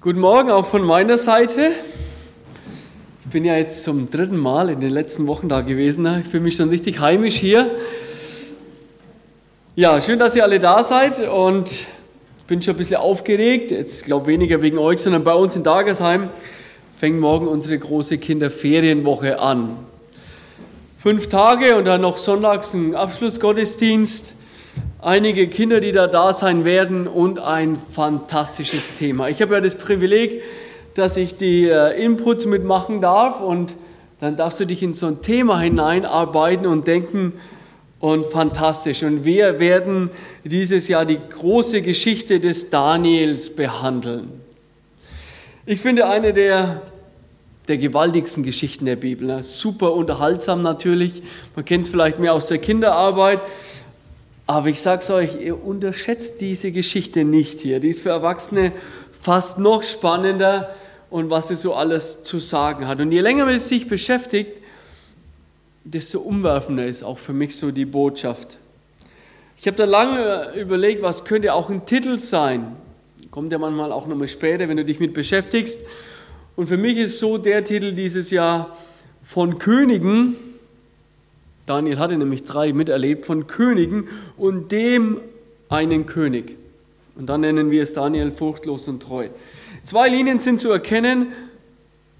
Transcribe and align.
Guten 0.00 0.20
Morgen 0.20 0.48
auch 0.48 0.64
von 0.64 0.86
meiner 0.86 1.18
Seite. 1.18 1.72
Ich 3.24 3.30
bin 3.32 3.44
ja 3.44 3.56
jetzt 3.56 3.82
zum 3.82 4.08
dritten 4.08 4.36
Mal 4.36 4.70
in 4.70 4.78
den 4.78 4.90
letzten 4.90 5.26
Wochen 5.26 5.48
da 5.48 5.62
gewesen. 5.62 6.06
Ich 6.20 6.28
fühle 6.28 6.44
mich 6.44 6.54
schon 6.54 6.68
richtig 6.68 7.00
heimisch 7.00 7.34
hier. 7.34 7.68
Ja, 9.74 10.00
schön, 10.00 10.20
dass 10.20 10.36
ihr 10.36 10.44
alle 10.44 10.60
da 10.60 10.84
seid 10.84 11.28
und 11.28 11.68
ich 11.72 11.86
bin 12.46 12.62
schon 12.62 12.74
ein 12.74 12.76
bisschen 12.76 12.98
aufgeregt. 12.98 13.72
Jetzt 13.72 14.04
glaube 14.04 14.28
weniger 14.28 14.62
wegen 14.62 14.78
euch, 14.78 15.00
sondern 15.00 15.24
bei 15.24 15.34
uns 15.34 15.56
in 15.56 15.64
Dagersheim 15.64 16.30
fängt 16.96 17.18
morgen 17.18 17.48
unsere 17.48 17.76
große 17.76 18.18
Kinderferienwoche 18.18 19.40
an. 19.40 19.78
Fünf 20.96 21.28
Tage 21.28 21.74
und 21.74 21.86
dann 21.86 22.02
noch 22.02 22.18
sonntags 22.18 22.72
ein 22.72 22.94
Abschlussgottesdienst 22.94 24.36
einige 25.00 25.48
Kinder, 25.48 25.80
die 25.80 25.92
da 25.92 26.06
da 26.06 26.32
sein 26.32 26.64
werden 26.64 27.06
und 27.06 27.38
ein 27.38 27.78
fantastisches 27.92 28.94
Thema. 28.94 29.28
Ich 29.28 29.40
habe 29.42 29.54
ja 29.54 29.60
das 29.60 29.76
Privileg, 29.76 30.42
dass 30.94 31.16
ich 31.16 31.36
die 31.36 31.68
äh, 31.68 32.02
Inputs 32.02 32.46
mitmachen 32.46 33.00
darf 33.00 33.40
und 33.40 33.74
dann 34.20 34.34
darfst 34.34 34.58
du 34.58 34.64
dich 34.64 34.82
in 34.82 34.92
so 34.92 35.06
ein 35.06 35.22
Thema 35.22 35.60
hineinarbeiten 35.60 36.66
und 36.66 36.88
denken 36.88 37.34
und 38.00 38.26
fantastisch. 38.26 39.04
Und 39.04 39.24
wir 39.24 39.60
werden 39.60 40.10
dieses 40.44 40.88
Jahr 40.88 41.04
die 41.04 41.18
große 41.18 41.82
Geschichte 41.82 42.40
des 42.40 42.70
Daniels 42.70 43.54
behandeln. 43.54 44.28
Ich 45.66 45.80
finde 45.80 46.08
eine 46.08 46.32
der, 46.32 46.82
der 47.68 47.78
gewaltigsten 47.78 48.42
Geschichten 48.42 48.86
der 48.86 48.96
Bibel. 48.96 49.28
Ne? 49.28 49.42
Super 49.44 49.92
unterhaltsam 49.92 50.62
natürlich. 50.62 51.22
Man 51.54 51.64
kennt 51.64 51.84
es 51.84 51.90
vielleicht 51.90 52.18
mehr 52.18 52.34
aus 52.34 52.48
der 52.48 52.58
Kinderarbeit. 52.58 53.40
Aber 54.48 54.68
ich 54.68 54.80
sage 54.80 55.02
es 55.02 55.10
euch, 55.10 55.38
ihr 55.42 55.62
unterschätzt 55.62 56.40
diese 56.40 56.72
Geschichte 56.72 57.22
nicht 57.22 57.60
hier. 57.60 57.80
Die 57.80 57.90
ist 57.90 58.00
für 58.00 58.08
Erwachsene 58.08 58.72
fast 59.12 59.58
noch 59.58 59.82
spannender 59.82 60.74
und 61.10 61.28
was 61.28 61.48
sie 61.48 61.54
so 61.54 61.74
alles 61.74 62.22
zu 62.22 62.38
sagen 62.38 62.88
hat. 62.88 62.98
Und 63.02 63.12
je 63.12 63.20
länger 63.20 63.44
man 63.44 63.58
sich 63.58 63.88
beschäftigt, 63.88 64.62
desto 65.84 66.20
umwerfender 66.20 66.86
ist 66.86 67.02
auch 67.02 67.18
für 67.18 67.34
mich 67.34 67.56
so 67.56 67.70
die 67.70 67.84
Botschaft. 67.84 68.56
Ich 69.58 69.66
habe 69.66 69.76
da 69.76 69.84
lange 69.84 70.54
überlegt, 70.54 71.02
was 71.02 71.26
könnte 71.26 71.52
auch 71.52 71.68
ein 71.68 71.84
Titel 71.84 72.16
sein. 72.16 72.74
Kommt 73.30 73.52
ja 73.52 73.58
manchmal 73.58 73.92
auch 73.92 74.06
nochmal 74.06 74.28
später, 74.28 74.66
wenn 74.66 74.78
du 74.78 74.84
dich 74.86 74.98
mit 74.98 75.12
beschäftigst. 75.12 75.82
Und 76.56 76.68
für 76.68 76.78
mich 76.78 76.96
ist 76.96 77.18
so 77.18 77.36
der 77.36 77.64
Titel 77.64 77.92
dieses 77.92 78.30
Jahr 78.30 78.74
von 79.22 79.58
Königen 79.58 80.36
Daniel 81.68 81.98
hatte 81.98 82.16
nämlich 82.16 82.44
drei 82.44 82.72
miterlebt 82.72 83.26
von 83.26 83.46
Königen 83.46 84.08
und 84.36 84.72
dem 84.72 85.20
einen 85.68 86.06
König. 86.06 86.56
Und 87.16 87.26
dann 87.28 87.40
nennen 87.40 87.70
wir 87.70 87.82
es 87.82 87.92
Daniel 87.92 88.30
furchtlos 88.30 88.88
und 88.88 89.02
treu. 89.02 89.28
Zwei 89.84 90.08
Linien 90.08 90.38
sind 90.38 90.60
zu 90.60 90.70
erkennen. 90.70 91.28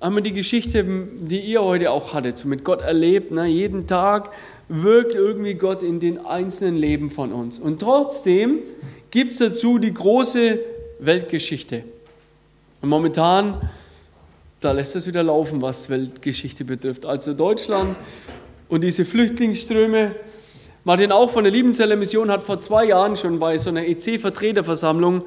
Einmal 0.00 0.22
die 0.22 0.32
Geschichte, 0.32 0.84
die 0.84 1.40
ihr 1.40 1.62
heute 1.62 1.90
auch 1.90 2.14
hattet, 2.14 2.38
so 2.38 2.48
mit 2.48 2.64
Gott 2.64 2.82
erlebt. 2.82 3.30
Ne? 3.30 3.46
Jeden 3.46 3.86
Tag 3.86 4.30
wirkt 4.68 5.14
irgendwie 5.14 5.54
Gott 5.54 5.82
in 5.82 5.98
den 6.00 6.24
einzelnen 6.24 6.76
Leben 6.76 7.10
von 7.10 7.32
uns. 7.32 7.58
Und 7.58 7.80
trotzdem 7.80 8.58
gibt 9.10 9.32
es 9.32 9.38
dazu 9.38 9.78
die 9.78 9.94
große 9.94 10.58
Weltgeschichte. 10.98 11.84
Und 12.80 12.88
momentan, 12.90 13.68
da 14.60 14.72
lässt 14.72 14.94
es 14.94 15.06
wieder 15.06 15.22
laufen, 15.22 15.62
was 15.62 15.88
Weltgeschichte 15.88 16.64
betrifft. 16.64 17.06
Also 17.06 17.34
Deutschland 17.34 17.96
und 18.68 18.84
diese 18.84 19.04
Flüchtlingsströme. 19.04 20.14
Martin 20.84 21.12
auch 21.12 21.30
von 21.30 21.44
der 21.44 21.52
Liebenzeller 21.52 21.96
Mission 21.96 22.30
hat 22.30 22.42
vor 22.42 22.60
zwei 22.60 22.86
Jahren 22.86 23.16
schon 23.16 23.38
bei 23.38 23.58
so 23.58 23.70
einer 23.70 23.86
EC-Vertreterversammlung 23.86 25.22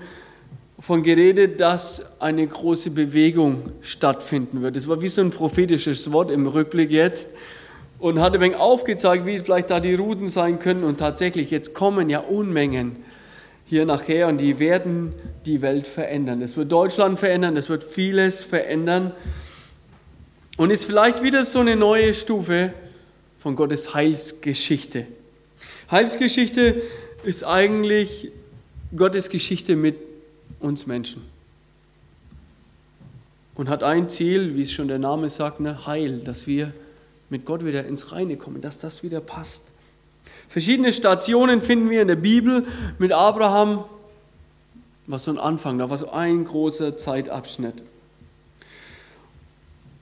von 0.79 1.03
geredet, 1.03 1.59
dass 1.59 2.19
eine 2.19 2.45
große 2.47 2.91
Bewegung 2.91 3.61
stattfinden 3.81 4.61
wird. 4.61 4.75
Das 4.75 4.87
war 4.87 5.01
wie 5.01 5.07
so 5.07 5.21
ein 5.21 5.29
prophetisches 5.29 6.11
Wort 6.11 6.31
im 6.31 6.47
Rückblick 6.47 6.89
jetzt 6.89 7.35
und 7.99 8.19
hat 8.19 8.33
ein 8.33 8.41
wenig 8.41 8.57
aufgezeigt, 8.57 9.27
wie 9.27 9.39
vielleicht 9.39 9.69
da 9.69 9.79
die 9.79 9.93
Routen 9.93 10.27
sein 10.27 10.57
können. 10.57 10.83
Und 10.83 10.97
tatsächlich, 10.97 11.51
jetzt 11.51 11.75
kommen 11.75 12.09
ja 12.09 12.19
Unmengen 12.19 12.95
hier 13.65 13.85
nachher 13.85 14.27
und 14.27 14.39
die 14.39 14.57
werden 14.57 15.13
die 15.45 15.61
Welt 15.61 15.85
verändern. 15.85 16.41
Das 16.41 16.57
wird 16.57 16.71
Deutschland 16.71 17.19
verändern, 17.19 17.53
das 17.53 17.69
wird 17.69 17.83
vieles 17.83 18.43
verändern 18.43 19.11
und 20.57 20.71
ist 20.71 20.83
vielleicht 20.83 21.21
wieder 21.21 21.43
so 21.43 21.59
eine 21.59 21.75
neue 21.75 22.13
Stufe 22.13 22.73
von 23.41 23.55
Gottes 23.55 23.95
Heilsgeschichte. 23.95 25.07
Heilsgeschichte 25.89 26.79
ist 27.23 27.43
eigentlich 27.43 28.31
Gottes 28.95 29.29
Geschichte 29.29 29.75
mit 29.75 29.95
uns 30.59 30.85
Menschen. 30.85 31.23
Und 33.55 33.67
hat 33.67 33.81
ein 33.81 34.09
Ziel, 34.09 34.55
wie 34.55 34.61
es 34.61 34.71
schon 34.71 34.87
der 34.87 34.99
Name 34.99 35.27
sagt, 35.27 35.59
ne, 35.59 35.87
Heil, 35.87 36.19
dass 36.19 36.45
wir 36.45 36.71
mit 37.31 37.45
Gott 37.45 37.65
wieder 37.65 37.83
ins 37.87 38.11
Reine 38.11 38.37
kommen, 38.37 38.61
dass 38.61 38.77
das 38.77 39.01
wieder 39.01 39.21
passt. 39.21 39.63
Verschiedene 40.47 40.93
Stationen 40.93 41.63
finden 41.63 41.89
wir 41.89 42.03
in 42.03 42.09
der 42.09 42.17
Bibel 42.17 42.67
mit 42.99 43.11
Abraham, 43.11 43.85
was 45.07 45.23
so 45.23 45.31
ein 45.31 45.39
Anfang, 45.39 45.79
da 45.79 45.89
war 45.89 45.97
so 45.97 46.11
ein 46.11 46.45
großer 46.45 46.95
Zeitabschnitt. 46.95 47.81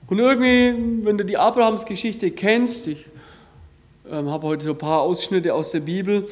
Und 0.08 0.18
irgendwie, 0.18 1.06
wenn 1.06 1.16
du 1.16 1.24
die 1.24 1.38
Abrahams-Geschichte 1.38 2.32
kennst, 2.32 2.86
ich 2.88 3.06
ähm, 4.10 4.28
habe 4.30 4.46
heute 4.46 4.64
so 4.64 4.72
ein 4.72 4.78
paar 4.78 5.02
Ausschnitte 5.02 5.54
aus 5.54 5.70
der 5.70 5.80
Bibel, 5.80 6.28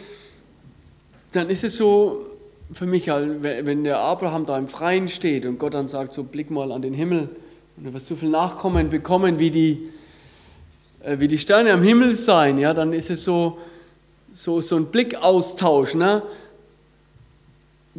dann 1.33 1.49
ist 1.49 1.65
es 1.65 1.77
so 1.77 2.27
für 2.73 2.87
mich, 2.87 3.09
halt, 3.09 3.43
wenn 3.43 3.85
der 3.85 3.99
Abraham 4.01 4.45
da 4.45 4.59
im 4.59 4.69
Freien 4.69 5.09
steht 5.09 5.47
und 5.47 5.59
Gott 5.59 5.75
dann 5.75 5.89
sagt, 5.89 6.13
so 6.13 6.25
blick 6.25 6.51
mal 6.51 6.73
an 6.73 6.83
den 6.83 6.93
Himmel 6.93 7.31
und 7.77 7.85
du 7.85 7.95
wirst 7.95 8.07
so 8.07 8.17
viel 8.17 8.29
Nachkommen 8.29 8.91
bekommen, 8.91 9.39
wie 9.39 9.51
die, 9.51 9.89
äh, 11.03 11.19
wie 11.19 11.29
die 11.29 11.39
Sterne 11.39 11.73
am 11.73 11.83
Himmel 11.83 12.13
sein, 12.13 12.59
ja, 12.59 12.75
dann 12.75 12.93
ist 12.93 13.11
es 13.11 13.25
so, 13.25 13.59
so, 14.33 14.61
so 14.61 14.77
ein 14.77 14.87
Blickaustausch. 14.87 15.95
Ne? 15.95 16.23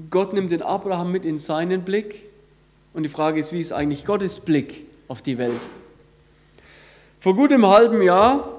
Gott 0.10 0.34
nimmt 0.34 0.52
den 0.52 0.62
Abraham 0.62 1.12
mit 1.12 1.26
in 1.26 1.38
seinen 1.38 1.82
Blick 1.82 2.26
und 2.94 3.04
die 3.04 3.10
Frage 3.10 3.40
ist, 3.40 3.54
wie 3.54 3.60
ist 3.60 3.72
eigentlich 3.72 4.06
Gottes 4.06 4.40
Blick 4.40 4.86
auf 5.08 5.22
die 5.22 5.38
Welt? 5.38 5.62
Vor 7.20 7.36
gut 7.36 7.52
einem 7.52 7.68
halben 7.68 8.02
Jahr 8.02 8.59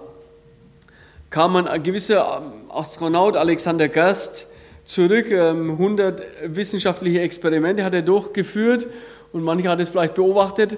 kam 1.30 1.56
ein 1.56 1.82
gewisser 1.82 2.42
ähm, 2.42 2.70
Astronaut 2.70 3.36
Alexander 3.36 3.88
Gerst 3.88 4.46
zurück. 4.84 5.30
100 5.30 6.20
ähm, 6.20 6.56
wissenschaftliche 6.56 7.20
Experimente 7.20 7.84
hat 7.84 7.94
er 7.94 8.02
durchgeführt 8.02 8.88
und 9.32 9.42
manche 9.42 9.68
hat 9.68 9.80
es 9.80 9.90
vielleicht 9.90 10.14
beobachtet 10.14 10.76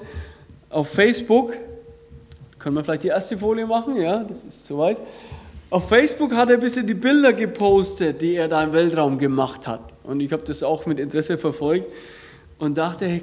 auf 0.68 0.88
Facebook. 0.88 1.54
Können 2.58 2.76
wir 2.76 2.84
vielleicht 2.84 3.02
die 3.02 3.08
erste 3.08 3.36
Folie 3.36 3.66
machen? 3.66 3.96
Ja, 3.96 4.22
das 4.22 4.44
ist 4.44 4.66
soweit. 4.66 4.98
Auf 5.70 5.88
Facebook 5.88 6.34
hat 6.34 6.50
er 6.50 6.56
ein 6.56 6.60
bisschen 6.60 6.86
die 6.86 6.94
Bilder 6.94 7.32
gepostet, 7.32 8.20
die 8.20 8.36
er 8.36 8.46
da 8.46 8.62
im 8.62 8.74
Weltraum 8.74 9.18
gemacht 9.18 9.66
hat. 9.66 9.80
Und 10.02 10.20
ich 10.20 10.30
habe 10.32 10.42
das 10.42 10.62
auch 10.62 10.84
mit 10.84 11.00
Interesse 11.00 11.38
verfolgt 11.38 11.90
und 12.58 12.76
dachte, 12.76 13.06
hey, 13.06 13.22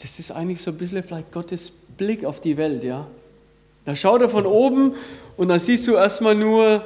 das 0.00 0.18
ist 0.18 0.30
eigentlich 0.30 0.62
so 0.62 0.70
ein 0.70 0.78
bisschen 0.78 1.02
vielleicht 1.02 1.30
Gottes 1.30 1.70
Blick 1.70 2.24
auf 2.24 2.40
die 2.40 2.56
Welt, 2.56 2.84
ja. 2.84 3.06
Da 3.88 3.96
schaut 3.96 4.20
er 4.20 4.28
von 4.28 4.44
oben 4.44 4.92
und 5.38 5.48
dann 5.48 5.58
siehst 5.58 5.88
du 5.88 5.94
erstmal 5.94 6.34
nur 6.34 6.84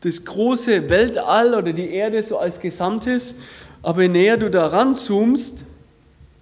das 0.00 0.24
große 0.24 0.90
Weltall 0.90 1.54
oder 1.54 1.72
die 1.72 1.90
Erde 1.90 2.24
so 2.24 2.38
als 2.38 2.58
Gesamtes. 2.58 3.36
Aber 3.82 4.02
je 4.02 4.08
näher 4.08 4.36
du 4.36 4.50
da 4.50 4.66
ranzoomst, 4.66 5.58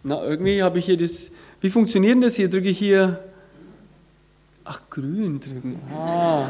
na 0.03 0.25
irgendwie 0.25 0.63
habe 0.63 0.79
ich 0.79 0.87
hier 0.87 0.97
das, 0.97 1.31
wie 1.61 1.69
funktioniert 1.69 2.15
denn 2.15 2.21
das 2.23 2.37
hier? 2.37 2.49
Drücke 2.49 2.71
ich 2.71 2.79
hier, 2.79 3.23
ach 4.65 4.81
grün 4.89 5.41
drücken, 5.41 5.79
ah, 5.95 6.49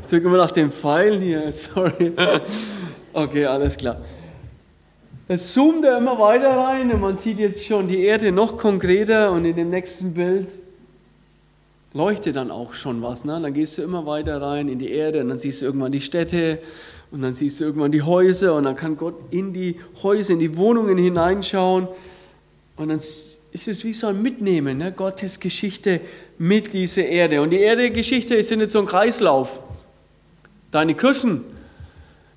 ich 0.00 0.06
drücke 0.06 0.26
immer 0.26 0.38
nach 0.38 0.50
dem 0.50 0.72
Pfeil 0.72 1.20
hier, 1.20 1.52
sorry. 1.52 2.14
Okay, 3.12 3.44
alles 3.44 3.76
klar. 3.76 4.00
Jetzt 5.28 5.52
zoomt 5.52 5.84
er 5.84 5.98
immer 5.98 6.18
weiter 6.18 6.56
rein 6.56 6.90
und 6.90 7.02
man 7.02 7.18
sieht 7.18 7.38
jetzt 7.38 7.62
schon 7.66 7.86
die 7.86 8.02
Erde 8.02 8.32
noch 8.32 8.56
konkreter 8.56 9.30
und 9.32 9.44
in 9.44 9.56
dem 9.56 9.68
nächsten 9.68 10.14
Bild 10.14 10.48
leuchtet 11.96 12.36
dann 12.36 12.50
auch 12.50 12.74
schon 12.74 13.02
was. 13.02 13.24
Ne? 13.24 13.40
Dann 13.40 13.54
gehst 13.54 13.78
du 13.78 13.82
immer 13.82 14.04
weiter 14.06 14.40
rein 14.40 14.68
in 14.68 14.78
die 14.78 14.90
Erde 14.90 15.22
und 15.22 15.28
dann 15.28 15.38
siehst 15.38 15.62
du 15.62 15.66
irgendwann 15.66 15.92
die 15.92 16.00
Städte 16.00 16.58
und 17.10 17.22
dann 17.22 17.32
siehst 17.32 17.60
du 17.60 17.64
irgendwann 17.64 17.92
die 17.92 18.02
Häuser 18.02 18.54
und 18.54 18.64
dann 18.64 18.76
kann 18.76 18.96
Gott 18.96 19.14
in 19.30 19.52
die 19.52 19.76
Häuser, 20.02 20.34
in 20.34 20.40
die 20.40 20.56
Wohnungen 20.56 20.98
hineinschauen 20.98 21.88
und 22.76 22.88
dann 22.88 22.98
ist 22.98 23.40
es 23.52 23.84
wie 23.84 23.94
so 23.94 24.08
ein 24.08 24.20
Mitnehmen, 24.20 24.76
ne? 24.76 24.92
Gottes 24.92 25.40
Geschichte 25.40 26.00
mit 26.36 26.74
dieser 26.74 27.06
Erde. 27.06 27.40
Und 27.40 27.50
die 27.50 27.60
Erde-Geschichte 27.60 28.34
ist 28.34 28.50
ja 28.50 28.56
nicht 28.56 28.70
so 28.70 28.80
ein 28.80 28.86
Kreislauf. 28.86 29.60
Deine 30.70 30.94
Kirchen, 30.94 31.42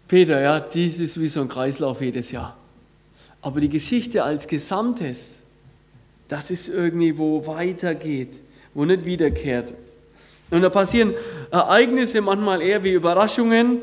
Peter, 0.07 0.39
ja, 0.39 0.61
dies 0.61 0.99
ist 1.01 1.19
wie 1.19 1.27
so 1.27 1.41
ein 1.41 1.49
Kreislauf 1.49 1.99
jedes 1.99 2.31
Jahr. 2.31 2.55
Aber 3.41 3.59
die 3.59 3.67
Geschichte 3.67 4.23
als 4.23 4.47
Gesamtes, 4.47 5.41
das 6.29 6.51
ist 6.51 6.69
irgendwie, 6.69 7.17
wo 7.17 7.45
weitergeht 7.45 8.37
wo 8.79 8.85
nicht 8.85 9.03
wiederkehrt. 9.03 9.73
Und 10.51 10.61
da 10.61 10.69
passieren 10.69 11.13
Ereignisse 11.51 12.21
manchmal 12.21 12.61
eher 12.61 12.81
wie 12.81 12.93
Überraschungen 12.93 13.79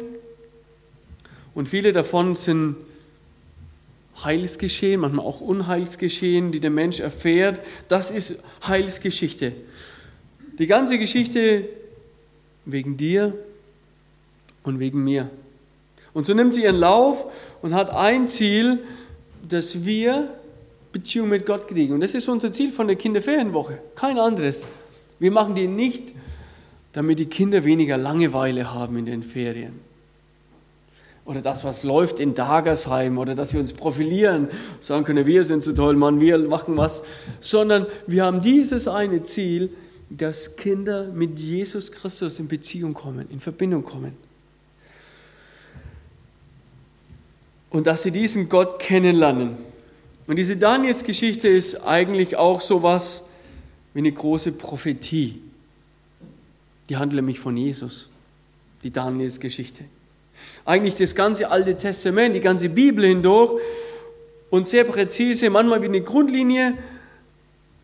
und 1.54 1.68
viele 1.68 1.92
davon 1.92 2.34
sind 2.34 2.76
Heilsgeschehen, 4.24 5.02
manchmal 5.02 5.26
auch 5.26 5.42
Unheilsgeschehen, 5.42 6.50
die 6.50 6.60
der 6.60 6.70
Mensch 6.70 7.00
erfährt. 7.00 7.60
Das 7.88 8.10
ist 8.10 8.36
Heilsgeschichte. 8.66 9.52
Die 10.58 10.66
ganze 10.66 10.98
Geschichte 10.98 11.68
wegen 12.64 12.96
dir 12.96 13.34
und 14.62 14.80
wegen 14.80 15.04
mir. 15.04 15.28
Und 16.14 16.24
so 16.24 16.32
nimmt 16.32 16.54
sie 16.54 16.62
ihren 16.62 16.78
Lauf 16.78 17.26
und 17.60 17.74
hat 17.74 17.90
ein 17.90 18.28
Ziel, 18.28 18.78
dass 19.46 19.84
wir 19.84 20.30
Beziehung 20.90 21.28
mit 21.28 21.44
Gott 21.44 21.68
kriegen. 21.68 21.92
Und 21.92 22.00
das 22.00 22.14
ist 22.14 22.26
unser 22.30 22.50
Ziel 22.50 22.70
von 22.70 22.86
der 22.86 22.96
Kinderferienwoche. 22.96 23.78
Kein 23.94 24.18
anderes. 24.18 24.66
Wir 25.18 25.30
machen 25.30 25.54
die 25.54 25.66
nicht, 25.66 26.14
damit 26.92 27.18
die 27.18 27.26
Kinder 27.26 27.64
weniger 27.64 27.96
Langeweile 27.96 28.72
haben 28.72 28.96
in 28.98 29.06
den 29.06 29.22
Ferien 29.22 29.86
oder 31.26 31.42
das, 31.42 31.64
was 31.64 31.82
läuft 31.82 32.20
in 32.20 32.34
Dagersheim 32.34 33.18
oder 33.18 33.34
dass 33.34 33.52
wir 33.52 33.60
uns 33.60 33.72
profilieren, 33.72 34.48
sagen 34.80 35.04
können, 35.04 35.26
wir 35.26 35.44
sind 35.44 35.62
so 35.62 35.72
toll, 35.72 35.96
Mann, 35.96 36.20
wir 36.20 36.38
machen 36.38 36.76
was, 36.76 37.02
sondern 37.40 37.86
wir 38.06 38.24
haben 38.24 38.40
dieses 38.40 38.86
eine 38.86 39.24
Ziel, 39.24 39.70
dass 40.08 40.54
Kinder 40.54 41.08
mit 41.08 41.40
Jesus 41.40 41.90
Christus 41.90 42.38
in 42.38 42.46
Beziehung 42.46 42.94
kommen, 42.94 43.26
in 43.30 43.40
Verbindung 43.40 43.84
kommen. 43.84 44.12
Und 47.70 47.88
dass 47.88 48.04
sie 48.04 48.12
diesen 48.12 48.48
Gott 48.48 48.78
kennenlernen. 48.78 49.56
Und 50.28 50.36
diese 50.36 50.56
Daniels-Geschichte 50.56 51.48
ist 51.48 51.84
eigentlich 51.84 52.36
auch 52.36 52.60
so 52.60 52.84
was 52.84 53.24
wie 53.96 54.00
eine 54.00 54.12
große 54.12 54.52
Prophetie. 54.52 55.40
Die 56.88 56.96
handelt 56.96 57.16
nämlich 57.16 57.40
von 57.40 57.56
Jesus, 57.56 58.10
die 58.84 58.92
Daniels-Geschichte 58.92 59.84
eigentlich 60.64 60.96
das 60.96 61.14
ganze 61.14 61.50
Alte 61.50 61.76
Testament, 61.76 62.34
die 62.34 62.40
ganze 62.40 62.68
Bibel 62.68 63.06
hindurch 63.06 63.60
und 64.50 64.66
sehr 64.68 64.84
präzise, 64.84 65.50
manchmal 65.50 65.82
wie 65.82 65.86
eine 65.86 66.02
Grundlinie, 66.02 66.74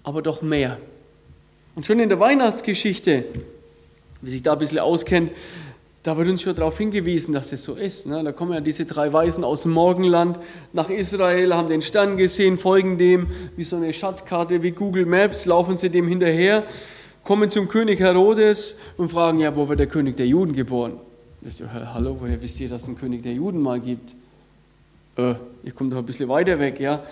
aber 0.02 0.22
doch 0.22 0.42
mehr. 0.42 0.78
Und 1.74 1.86
schon 1.86 1.98
in 1.98 2.08
der 2.08 2.20
Weihnachtsgeschichte, 2.20 3.24
wie 4.20 4.30
sich 4.30 4.42
da 4.42 4.52
ein 4.52 4.58
bisschen 4.58 4.80
auskennt, 4.80 5.32
da 6.02 6.16
wird 6.16 6.28
uns 6.28 6.42
schon 6.42 6.56
darauf 6.56 6.76
hingewiesen, 6.78 7.32
dass 7.32 7.50
das 7.50 7.62
so 7.62 7.74
ist. 7.74 8.06
Ne? 8.06 8.24
Da 8.24 8.32
kommen 8.32 8.52
ja 8.52 8.60
diese 8.60 8.84
drei 8.86 9.12
Weisen 9.12 9.44
aus 9.44 9.62
dem 9.62 9.72
Morgenland 9.72 10.38
nach 10.72 10.90
Israel, 10.90 11.54
haben 11.54 11.68
den 11.68 11.82
Stern 11.82 12.16
gesehen, 12.16 12.58
folgen 12.58 12.98
dem 12.98 13.28
wie 13.56 13.64
so 13.64 13.76
eine 13.76 13.92
Schatzkarte, 13.92 14.62
wie 14.62 14.72
Google 14.72 15.06
Maps, 15.06 15.46
laufen 15.46 15.76
sie 15.76 15.90
dem 15.90 16.08
hinterher, 16.08 16.64
kommen 17.22 17.50
zum 17.50 17.68
König 17.68 18.00
Herodes 18.00 18.76
und 18.96 19.10
fragen, 19.10 19.38
ja, 19.38 19.54
wo 19.54 19.68
wird 19.68 19.78
der 19.78 19.86
König 19.86 20.16
der 20.16 20.26
Juden 20.26 20.54
geboren? 20.54 20.98
Hallo, 21.72 22.16
woher 22.18 22.40
wisst 22.40 22.60
ihr, 22.60 22.68
dass 22.68 22.82
es 22.82 22.88
einen 22.88 22.98
König 22.98 23.22
der 23.22 23.32
Juden 23.32 23.60
mal 23.60 23.80
gibt? 23.80 24.14
Äh, 25.16 25.34
ihr 25.62 25.72
kommt 25.72 25.92
doch 25.92 25.98
ein 25.98 26.06
bisschen 26.06 26.28
weiter 26.28 26.58
weg, 26.58 26.80
ja. 26.80 27.04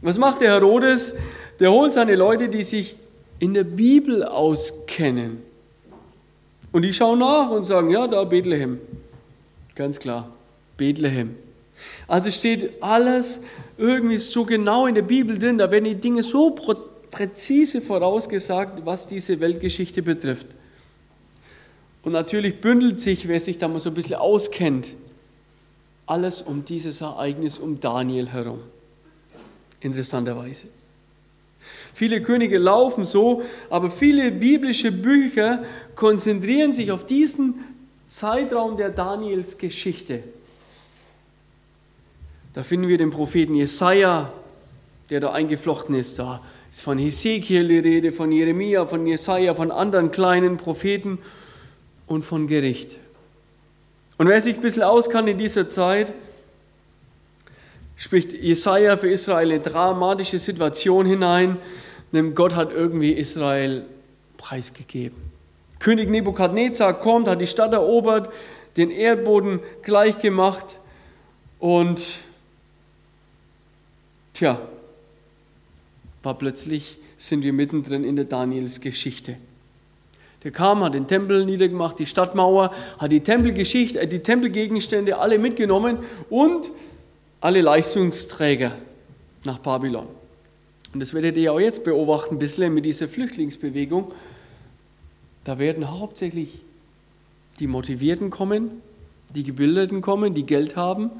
Was 0.00 0.18
macht 0.18 0.40
der 0.40 0.52
Herodes? 0.52 1.14
Der 1.60 1.70
holt 1.72 1.92
seine 1.92 2.14
Leute, 2.14 2.48
die 2.48 2.62
sich 2.62 2.96
in 3.38 3.54
der 3.54 3.64
Bibel 3.64 4.22
auskennen. 4.22 5.42
Und 6.74 6.82
die 6.82 6.92
schauen 6.92 7.20
nach 7.20 7.50
und 7.50 7.62
sagen, 7.62 7.88
ja, 7.90 8.08
da 8.08 8.24
Bethlehem. 8.24 8.80
Ganz 9.76 10.00
klar, 10.00 10.34
Bethlehem. 10.76 11.36
Also 12.08 12.32
steht 12.32 12.82
alles 12.82 13.42
irgendwie 13.78 14.18
so 14.18 14.44
genau 14.44 14.88
in 14.88 14.96
der 14.96 15.02
Bibel 15.02 15.38
drin, 15.38 15.56
da 15.56 15.70
werden 15.70 15.84
die 15.84 15.94
Dinge 15.94 16.24
so 16.24 16.50
präzise 17.12 17.80
vorausgesagt, 17.80 18.84
was 18.84 19.06
diese 19.06 19.38
Weltgeschichte 19.38 20.02
betrifft. 20.02 20.48
Und 22.02 22.10
natürlich 22.10 22.60
bündelt 22.60 22.98
sich, 22.98 23.28
wer 23.28 23.38
sich 23.38 23.56
da 23.56 23.68
mal 23.68 23.78
so 23.78 23.90
ein 23.90 23.94
bisschen 23.94 24.16
auskennt, 24.16 24.96
alles 26.06 26.42
um 26.42 26.64
dieses 26.64 27.02
Ereignis 27.02 27.60
um 27.60 27.78
Daniel 27.78 28.30
herum. 28.30 28.58
Interessanterweise. 29.78 30.66
Viele 31.94 32.20
Könige 32.20 32.58
laufen 32.58 33.04
so, 33.04 33.42
aber 33.70 33.88
viele 33.88 34.32
biblische 34.32 34.90
Bücher 34.90 35.62
konzentrieren 35.94 36.72
sich 36.72 36.90
auf 36.90 37.06
diesen 37.06 37.54
Zeitraum 38.08 38.76
der 38.76 38.90
Daniels 38.90 39.56
Geschichte. 39.58 40.24
Da 42.52 42.64
finden 42.64 42.88
wir 42.88 42.98
den 42.98 43.10
Propheten 43.10 43.54
Jesaja, 43.54 44.32
der 45.08 45.20
da 45.20 45.32
eingeflochten 45.32 45.94
ist. 45.94 46.18
Da 46.18 46.42
ist 46.68 46.82
von 46.82 46.98
Hesekiel 46.98 47.68
die 47.68 47.78
Rede, 47.78 48.10
von 48.10 48.32
Jeremia, 48.32 48.86
von 48.86 49.06
Jesaja, 49.06 49.54
von 49.54 49.70
anderen 49.70 50.10
kleinen 50.10 50.56
Propheten 50.56 51.20
und 52.08 52.24
von 52.24 52.48
Gericht. 52.48 52.98
Und 54.18 54.26
wer 54.26 54.40
sich 54.40 54.56
ein 54.56 54.62
bisschen 54.62 54.82
auskannt 54.82 55.28
in 55.28 55.38
dieser 55.38 55.70
Zeit, 55.70 56.12
spricht 57.96 58.32
Jesaja 58.32 58.96
für 58.96 59.10
Israel 59.10 59.52
eine 59.52 59.60
dramatische 59.60 60.38
Situation 60.38 61.06
hinein, 61.06 61.56
Gott 62.34 62.54
hat 62.54 62.72
irgendwie 62.72 63.12
Israel 63.12 63.84
preisgegeben. 64.36 65.16
König 65.78 66.08
Nebukadnezar 66.08 66.94
kommt, 66.94 67.28
hat 67.28 67.40
die 67.40 67.46
Stadt 67.46 67.72
erobert, 67.72 68.30
den 68.76 68.90
Erdboden 68.90 69.60
gleichgemacht 69.82 70.78
und 71.58 72.20
tja, 74.32 74.60
war 76.22 76.34
plötzlich 76.34 76.98
sind 77.16 77.42
wir 77.42 77.52
mittendrin 77.52 78.04
in 78.04 78.16
der 78.16 78.24
Daniels 78.24 78.80
Geschichte. 78.80 79.36
Der 80.42 80.50
kam, 80.50 80.84
hat 80.84 80.94
den 80.94 81.06
Tempel 81.06 81.46
niedergemacht, 81.46 81.98
die 81.98 82.06
Stadtmauer, 82.06 82.70
hat 82.98 83.10
die 83.10 83.20
Tempelgeschichte, 83.20 84.00
äh, 84.00 84.06
die 84.06 84.18
Tempelgegenstände 84.18 85.18
alle 85.18 85.38
mitgenommen 85.38 85.98
und 86.28 86.70
alle 87.40 87.62
Leistungsträger 87.62 88.72
nach 89.44 89.58
Babylon. 89.58 90.06
Und 90.94 91.00
das 91.00 91.12
werdet 91.12 91.36
ihr 91.36 91.52
auch 91.52 91.60
jetzt 91.60 91.84
beobachten, 91.84 92.36
ein 92.36 92.38
bisschen 92.38 92.72
mit 92.72 92.86
dieser 92.86 93.08
Flüchtlingsbewegung. 93.08 94.12
Da 95.44 95.58
werden 95.58 95.90
hauptsächlich 95.90 96.62
die 97.60 97.66
Motivierten 97.66 98.30
kommen, 98.30 98.70
die 99.34 99.44
Gebildeten 99.44 100.00
kommen, 100.00 100.32
die 100.32 100.46
Geld 100.46 100.76
haben, 100.76 101.10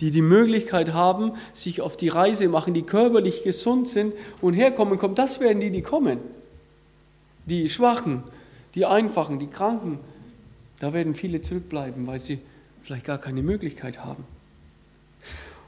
die 0.00 0.10
die 0.10 0.22
Möglichkeit 0.22 0.92
haben, 0.92 1.32
sich 1.54 1.80
auf 1.80 1.96
die 1.96 2.08
Reise 2.08 2.48
machen, 2.48 2.74
die 2.74 2.82
körperlich 2.82 3.42
gesund 3.42 3.88
sind 3.88 4.12
und 4.42 4.52
herkommen, 4.52 4.98
kommen. 4.98 5.14
Das 5.14 5.40
werden 5.40 5.60
die, 5.60 5.70
die 5.70 5.82
kommen 5.82 6.18
die 7.48 7.68
Schwachen, 7.68 8.22
die 8.74 8.86
Einfachen, 8.86 9.38
die 9.38 9.46
Kranken, 9.46 9.98
da 10.80 10.92
werden 10.92 11.14
viele 11.14 11.40
zurückbleiben, 11.40 12.06
weil 12.06 12.20
sie 12.20 12.38
vielleicht 12.82 13.06
gar 13.06 13.18
keine 13.18 13.42
Möglichkeit 13.42 14.04
haben. 14.04 14.24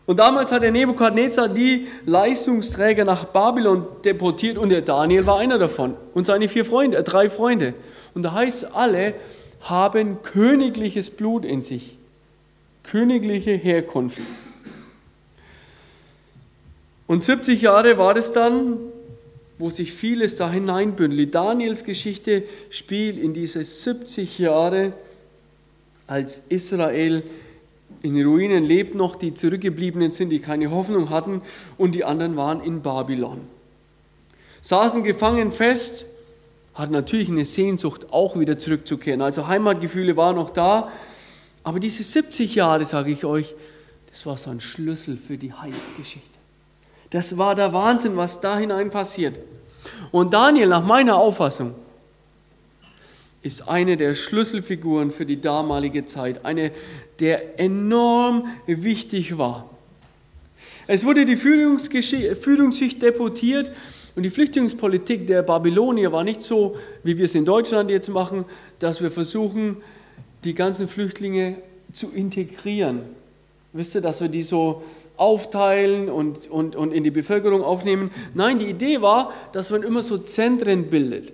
Und 0.06 0.18
damals 0.18 0.50
hat 0.50 0.62
der 0.62 0.72
Nebukadnezar 0.72 1.48
die 1.48 1.86
Leistungsträger 2.04 3.04
nach 3.04 3.26
Babylon 3.26 3.86
deportiert 4.04 4.58
und 4.58 4.70
der 4.70 4.82
Daniel 4.82 5.26
war 5.26 5.38
einer 5.38 5.58
davon 5.58 5.94
und 6.14 6.26
seine 6.26 6.48
vier 6.48 6.64
Freunde, 6.64 6.96
äh, 6.96 7.02
drei 7.02 7.30
Freunde. 7.30 7.74
Und 8.14 8.22
da 8.22 8.32
heißt 8.32 8.74
alle 8.74 9.14
haben 9.60 10.22
königliches 10.22 11.10
Blut 11.10 11.44
in 11.44 11.62
sich, 11.62 11.96
königliche 12.82 13.52
Herkunft. 13.52 14.22
Und 17.06 17.22
70 17.22 17.62
Jahre 17.62 17.98
war 17.98 18.16
es 18.16 18.32
dann, 18.32 18.78
wo 19.58 19.68
sich 19.68 19.92
vieles 19.92 20.36
da 20.36 20.50
hineinbündelt. 20.50 21.34
Daniels 21.34 21.84
Geschichte 21.84 22.44
spielt 22.70 23.18
in 23.18 23.34
diese 23.34 23.62
70 23.62 24.38
Jahre, 24.38 24.92
als 26.06 26.42
Israel 26.48 27.22
in 28.02 28.22
Ruinen 28.24 28.64
lebt 28.64 28.94
noch, 28.94 29.14
die 29.16 29.34
zurückgebliebenen 29.34 30.12
sind, 30.12 30.30
die 30.30 30.38
keine 30.38 30.70
Hoffnung 30.70 31.10
hatten 31.10 31.42
und 31.76 31.94
die 31.94 32.04
anderen 32.04 32.36
waren 32.36 32.62
in 32.62 32.82
Babylon. 32.82 33.40
Saßen 34.62 35.04
gefangen 35.04 35.52
fest, 35.52 36.06
hatten 36.74 36.92
natürlich 36.92 37.28
eine 37.28 37.44
Sehnsucht, 37.44 38.12
auch 38.12 38.38
wieder 38.38 38.58
zurückzukehren. 38.58 39.20
Also 39.20 39.48
Heimatgefühle 39.48 40.16
waren 40.16 40.36
noch 40.36 40.50
da, 40.50 40.90
aber 41.62 41.80
diese 41.80 42.02
70 42.02 42.54
Jahre, 42.54 42.84
sage 42.84 43.10
ich 43.10 43.24
euch, 43.24 43.54
das 44.10 44.24
war 44.26 44.36
so 44.36 44.50
ein 44.50 44.60
Schlüssel 44.60 45.16
für 45.16 45.36
die 45.36 45.52
Heilsgeschichte. 45.52 46.38
Das 47.10 47.36
war 47.36 47.54
der 47.54 47.72
Wahnsinn, 47.72 48.16
was 48.16 48.40
da 48.40 48.58
hinein 48.58 48.90
passiert. 48.90 49.38
Und 50.10 50.32
Daniel, 50.32 50.68
nach 50.68 50.84
meiner 50.84 51.16
Auffassung, 51.16 51.74
ist 53.42 53.68
eine 53.68 53.96
der 53.96 54.14
Schlüsselfiguren 54.14 55.10
für 55.10 55.24
die 55.24 55.40
damalige 55.40 56.04
Zeit, 56.04 56.44
eine, 56.44 56.72
der 57.20 57.58
enorm 57.58 58.46
wichtig 58.66 59.38
war. 59.38 59.70
Es 60.86 61.04
wurde 61.04 61.24
die 61.24 61.36
Führungsschicht 61.36 63.02
deputiert 63.02 63.70
und 64.16 64.24
die 64.24 64.30
Flüchtlingspolitik 64.30 65.26
der 65.26 65.42
Babylonier 65.42 66.12
war 66.12 66.24
nicht 66.24 66.42
so, 66.42 66.76
wie 67.02 67.16
wir 67.16 67.26
es 67.26 67.34
in 67.34 67.44
Deutschland 67.44 67.90
jetzt 67.90 68.08
machen, 68.08 68.44
dass 68.78 69.00
wir 69.00 69.10
versuchen, 69.10 69.76
die 70.44 70.54
ganzen 70.54 70.88
Flüchtlinge 70.88 71.56
zu 71.92 72.10
integrieren. 72.10 73.02
Wisst 73.72 73.94
ihr, 73.94 74.00
dass 74.00 74.20
wir 74.20 74.28
die 74.28 74.42
so 74.42 74.82
aufteilen 75.16 76.08
und, 76.08 76.50
und, 76.50 76.74
und 76.74 76.92
in 76.92 77.04
die 77.04 77.10
Bevölkerung 77.10 77.62
aufnehmen. 77.62 78.10
Nein, 78.34 78.58
die 78.58 78.66
Idee 78.66 79.00
war, 79.02 79.32
dass 79.52 79.70
man 79.70 79.82
immer 79.82 80.02
so 80.02 80.18
Zentren 80.18 80.86
bildet. 80.90 81.32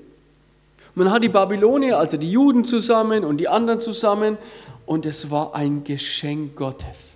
Man 0.97 1.13
hat 1.13 1.23
die 1.23 1.29
Babylonier, 1.29 1.99
also 1.99 2.17
die 2.17 2.33
Juden 2.33 2.65
zusammen 2.65 3.25
und 3.25 3.37
die 3.37 3.47
anderen 3.47 3.81
zusammen 3.81 4.37
und 4.85 5.07
es 5.07 5.31
war 5.31 5.55
ein 5.55 5.85
Geschenk 5.85 6.57
Gottes. 6.57 7.15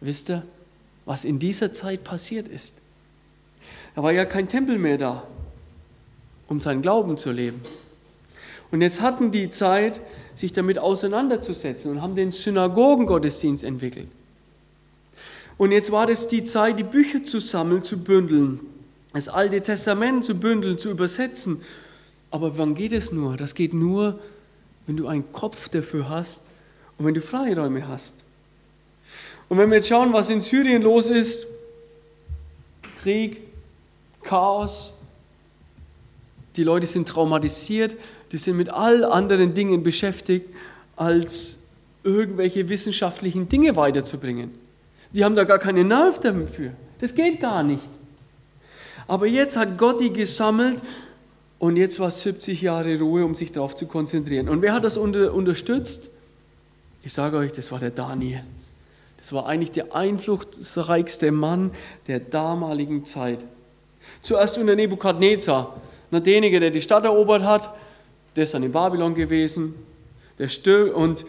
Wisst 0.00 0.30
ihr? 0.30 0.44
was 1.08 1.24
in 1.24 1.38
dieser 1.38 1.72
Zeit 1.72 2.04
passiert 2.04 2.48
ist. 2.48 2.74
Da 3.96 4.02
war 4.02 4.12
ja 4.12 4.26
kein 4.26 4.46
Tempel 4.46 4.78
mehr 4.78 4.98
da, 4.98 5.26
um 6.48 6.60
seinen 6.60 6.82
Glauben 6.82 7.16
zu 7.16 7.32
leben. 7.32 7.62
Und 8.70 8.82
jetzt 8.82 9.00
hatten 9.00 9.30
die 9.30 9.48
Zeit, 9.48 10.02
sich 10.34 10.52
damit 10.52 10.78
auseinanderzusetzen 10.78 11.90
und 11.90 12.02
haben 12.02 12.14
den 12.14 12.30
Synagogengottesdienst 12.30 13.64
entwickelt. 13.64 14.08
Und 15.56 15.72
jetzt 15.72 15.90
war 15.90 16.06
das 16.06 16.28
die 16.28 16.44
Zeit, 16.44 16.78
die 16.78 16.84
Bücher 16.84 17.24
zu 17.24 17.40
sammeln, 17.40 17.82
zu 17.82 18.04
bündeln, 18.04 18.60
das 19.14 19.30
Alte 19.30 19.62
Testament 19.62 20.26
zu 20.26 20.34
bündeln, 20.34 20.76
zu 20.76 20.90
übersetzen. 20.90 21.62
Aber 22.30 22.58
wann 22.58 22.74
geht 22.74 22.92
es 22.92 23.12
nur? 23.12 23.36
Das 23.36 23.54
geht 23.54 23.72
nur, 23.72 24.18
wenn 24.86 24.96
du 24.96 25.06
einen 25.06 25.32
Kopf 25.32 25.68
dafür 25.68 26.08
hast 26.08 26.44
und 26.98 27.06
wenn 27.06 27.14
du 27.14 27.20
Freiräume 27.20 27.86
hast. 27.88 28.14
Und 29.48 29.58
wenn 29.58 29.70
wir 29.70 29.76
jetzt 29.76 29.88
schauen, 29.88 30.12
was 30.12 30.28
in 30.28 30.40
Syrien 30.40 30.82
los 30.82 31.08
ist, 31.08 31.46
Krieg, 33.02 33.38
Chaos, 34.22 34.92
die 36.56 36.64
Leute 36.64 36.86
sind 36.86 37.08
traumatisiert, 37.08 37.96
die 38.32 38.36
sind 38.36 38.56
mit 38.56 38.68
all 38.68 39.04
anderen 39.04 39.54
Dingen 39.54 39.82
beschäftigt, 39.82 40.46
als 40.96 41.58
irgendwelche 42.02 42.68
wissenschaftlichen 42.68 43.48
Dinge 43.48 43.76
weiterzubringen. 43.76 44.50
Die 45.12 45.24
haben 45.24 45.34
da 45.34 45.44
gar 45.44 45.58
keine 45.58 45.84
Nerv 45.84 46.20
dafür. 46.20 46.72
Das 47.00 47.14
geht 47.14 47.40
gar 47.40 47.62
nicht. 47.62 47.88
Aber 49.06 49.26
jetzt 49.26 49.56
hat 49.56 49.78
Gott 49.78 50.00
die 50.00 50.12
gesammelt 50.12 50.82
und 51.58 51.76
jetzt 51.76 51.98
war 51.98 52.08
es 52.08 52.22
70 52.22 52.62
Jahre 52.62 52.98
Ruhe, 52.98 53.24
um 53.24 53.34
sich 53.34 53.50
darauf 53.50 53.74
zu 53.74 53.86
konzentrieren. 53.86 54.48
Und 54.48 54.62
wer 54.62 54.72
hat 54.72 54.84
das 54.84 54.96
unter, 54.96 55.34
unterstützt? 55.34 56.08
Ich 57.02 57.12
sage 57.12 57.36
euch, 57.36 57.52
das 57.52 57.72
war 57.72 57.80
der 57.80 57.90
Daniel. 57.90 58.42
Das 59.16 59.32
war 59.32 59.46
eigentlich 59.46 59.72
der 59.72 59.94
einflussreichste 59.94 61.32
Mann 61.32 61.72
der 62.06 62.20
damaligen 62.20 63.04
Zeit. 63.04 63.44
Zuerst 64.22 64.58
unter 64.58 64.76
Nebukadnezar, 64.76 65.80
derjenige, 66.12 66.60
der 66.60 66.70
die 66.70 66.80
Stadt 66.80 67.04
erobert 67.04 67.42
hat, 67.42 67.70
der 68.36 68.44
ist 68.44 68.54
dann 68.54 68.62
in 68.62 68.72
Babylon 68.72 69.14
gewesen, 69.14 69.74
der 70.38 70.48
stirbt 70.48 70.94
und, 70.94 71.26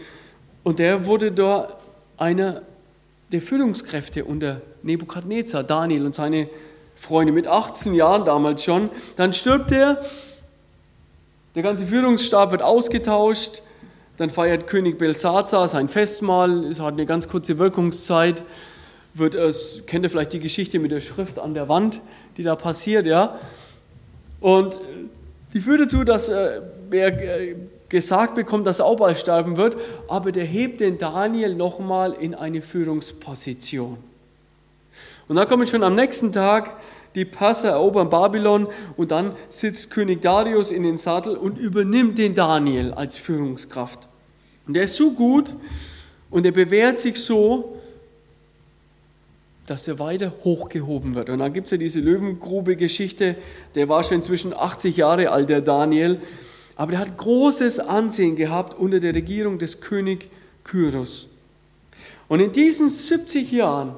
und 0.63 0.77
der 0.77 1.07
wurde 1.07 1.31
da 1.31 1.75
einer 2.17 2.61
der 3.31 3.41
Führungskräfte 3.41 4.25
unter 4.25 4.61
Nebukadnezar, 4.83 5.63
Daniel 5.63 6.05
und 6.05 6.13
seine 6.13 6.49
Freunde 6.99 7.31
mit 7.31 7.47
18 7.47 7.93
Jahren 7.93 8.25
damals 8.25 8.63
schon. 8.63 8.89
Dann 9.15 9.31
stirbt 9.31 9.71
er, 9.71 10.01
der 11.55 11.63
ganze 11.63 11.85
Führungsstab 11.85 12.51
wird 12.51 12.61
ausgetauscht, 12.61 13.61
dann 14.17 14.29
feiert 14.29 14.67
König 14.67 14.97
Belsazar 14.97 15.69
sein 15.69 15.87
Festmahl, 15.87 16.65
es 16.65 16.81
hat 16.81 16.93
eine 16.93 17.05
ganz 17.05 17.29
kurze 17.29 17.57
Wirkungszeit, 17.57 18.43
wird 19.13 19.33
es, 19.33 19.83
kennt 19.87 20.03
ihr 20.03 20.09
vielleicht 20.09 20.33
die 20.33 20.41
Geschichte 20.41 20.77
mit 20.77 20.91
der 20.91 20.99
Schrift 20.99 21.39
an 21.39 21.53
der 21.53 21.69
Wand, 21.69 22.01
die 22.35 22.43
da 22.43 22.55
passiert, 22.57 23.05
ja? 23.05 23.39
Und 24.41 24.77
die 25.53 25.61
führt 25.61 25.81
dazu, 25.81 26.03
dass 26.03 26.27
äh, 26.27 26.61
er 26.91 27.39
äh, 27.41 27.55
gesagt 27.87 28.35
bekommt, 28.35 28.67
dass 28.67 28.79
er 28.79 28.85
auch 28.85 28.97
bald 28.97 29.17
sterben 29.17 29.55
wird, 29.55 29.77
aber 30.09 30.33
der 30.33 30.45
hebt 30.45 30.81
den 30.81 30.97
Daniel 30.97 31.55
nochmal 31.55 32.11
in 32.11 32.35
eine 32.35 32.61
Führungsposition. 32.61 34.08
Und 35.29 35.35
dann 35.35 35.47
kommen 35.47 35.65
schon 35.67 35.83
am 35.83 35.95
nächsten 35.95 36.33
Tag 36.33 36.75
die 37.15 37.23
Perser 37.23 37.69
erobern 37.69 38.09
Babylon 38.09 38.67
und 38.97 39.11
dann 39.11 39.35
sitzt 39.47 39.91
König 39.91 40.21
Darius 40.21 40.71
in 40.71 40.83
den 40.83 40.97
Sattel 40.97 41.37
und 41.37 41.57
übernimmt 41.57 42.17
den 42.17 42.33
Daniel 42.33 42.93
als 42.93 43.15
Führungskraft. 43.15 44.07
Und 44.67 44.73
der 44.73 44.83
ist 44.83 44.95
so 44.95 45.11
gut 45.11 45.53
und 46.31 46.45
er 46.45 46.51
bewährt 46.51 46.99
sich 46.99 47.23
so, 47.23 47.77
dass 49.67 49.87
er 49.87 49.99
weiter 49.99 50.33
hochgehoben 50.43 51.13
wird. 51.13 51.29
Und 51.29 51.39
dann 51.39 51.53
gibt 51.53 51.65
es 51.65 51.71
ja 51.71 51.77
diese 51.77 51.99
Löwengrube-Geschichte, 51.99 53.35
der 53.75 53.87
war 53.87 54.03
schon 54.03 54.17
inzwischen 54.17 54.51
80 54.51 54.97
Jahre 54.97 55.29
alt, 55.29 55.49
der 55.49 55.61
Daniel, 55.61 56.19
aber 56.75 56.93
er 56.93 56.99
hat 56.99 57.17
großes 57.17 57.79
Ansehen 57.79 58.35
gehabt 58.35 58.79
unter 58.79 58.99
der 58.99 59.13
Regierung 59.13 59.59
des 59.59 59.79
König 59.79 60.31
Kyros. 60.63 61.27
Und 62.27 62.39
in 62.39 62.51
diesen 62.51 62.89
70 62.89 63.51
Jahren, 63.51 63.93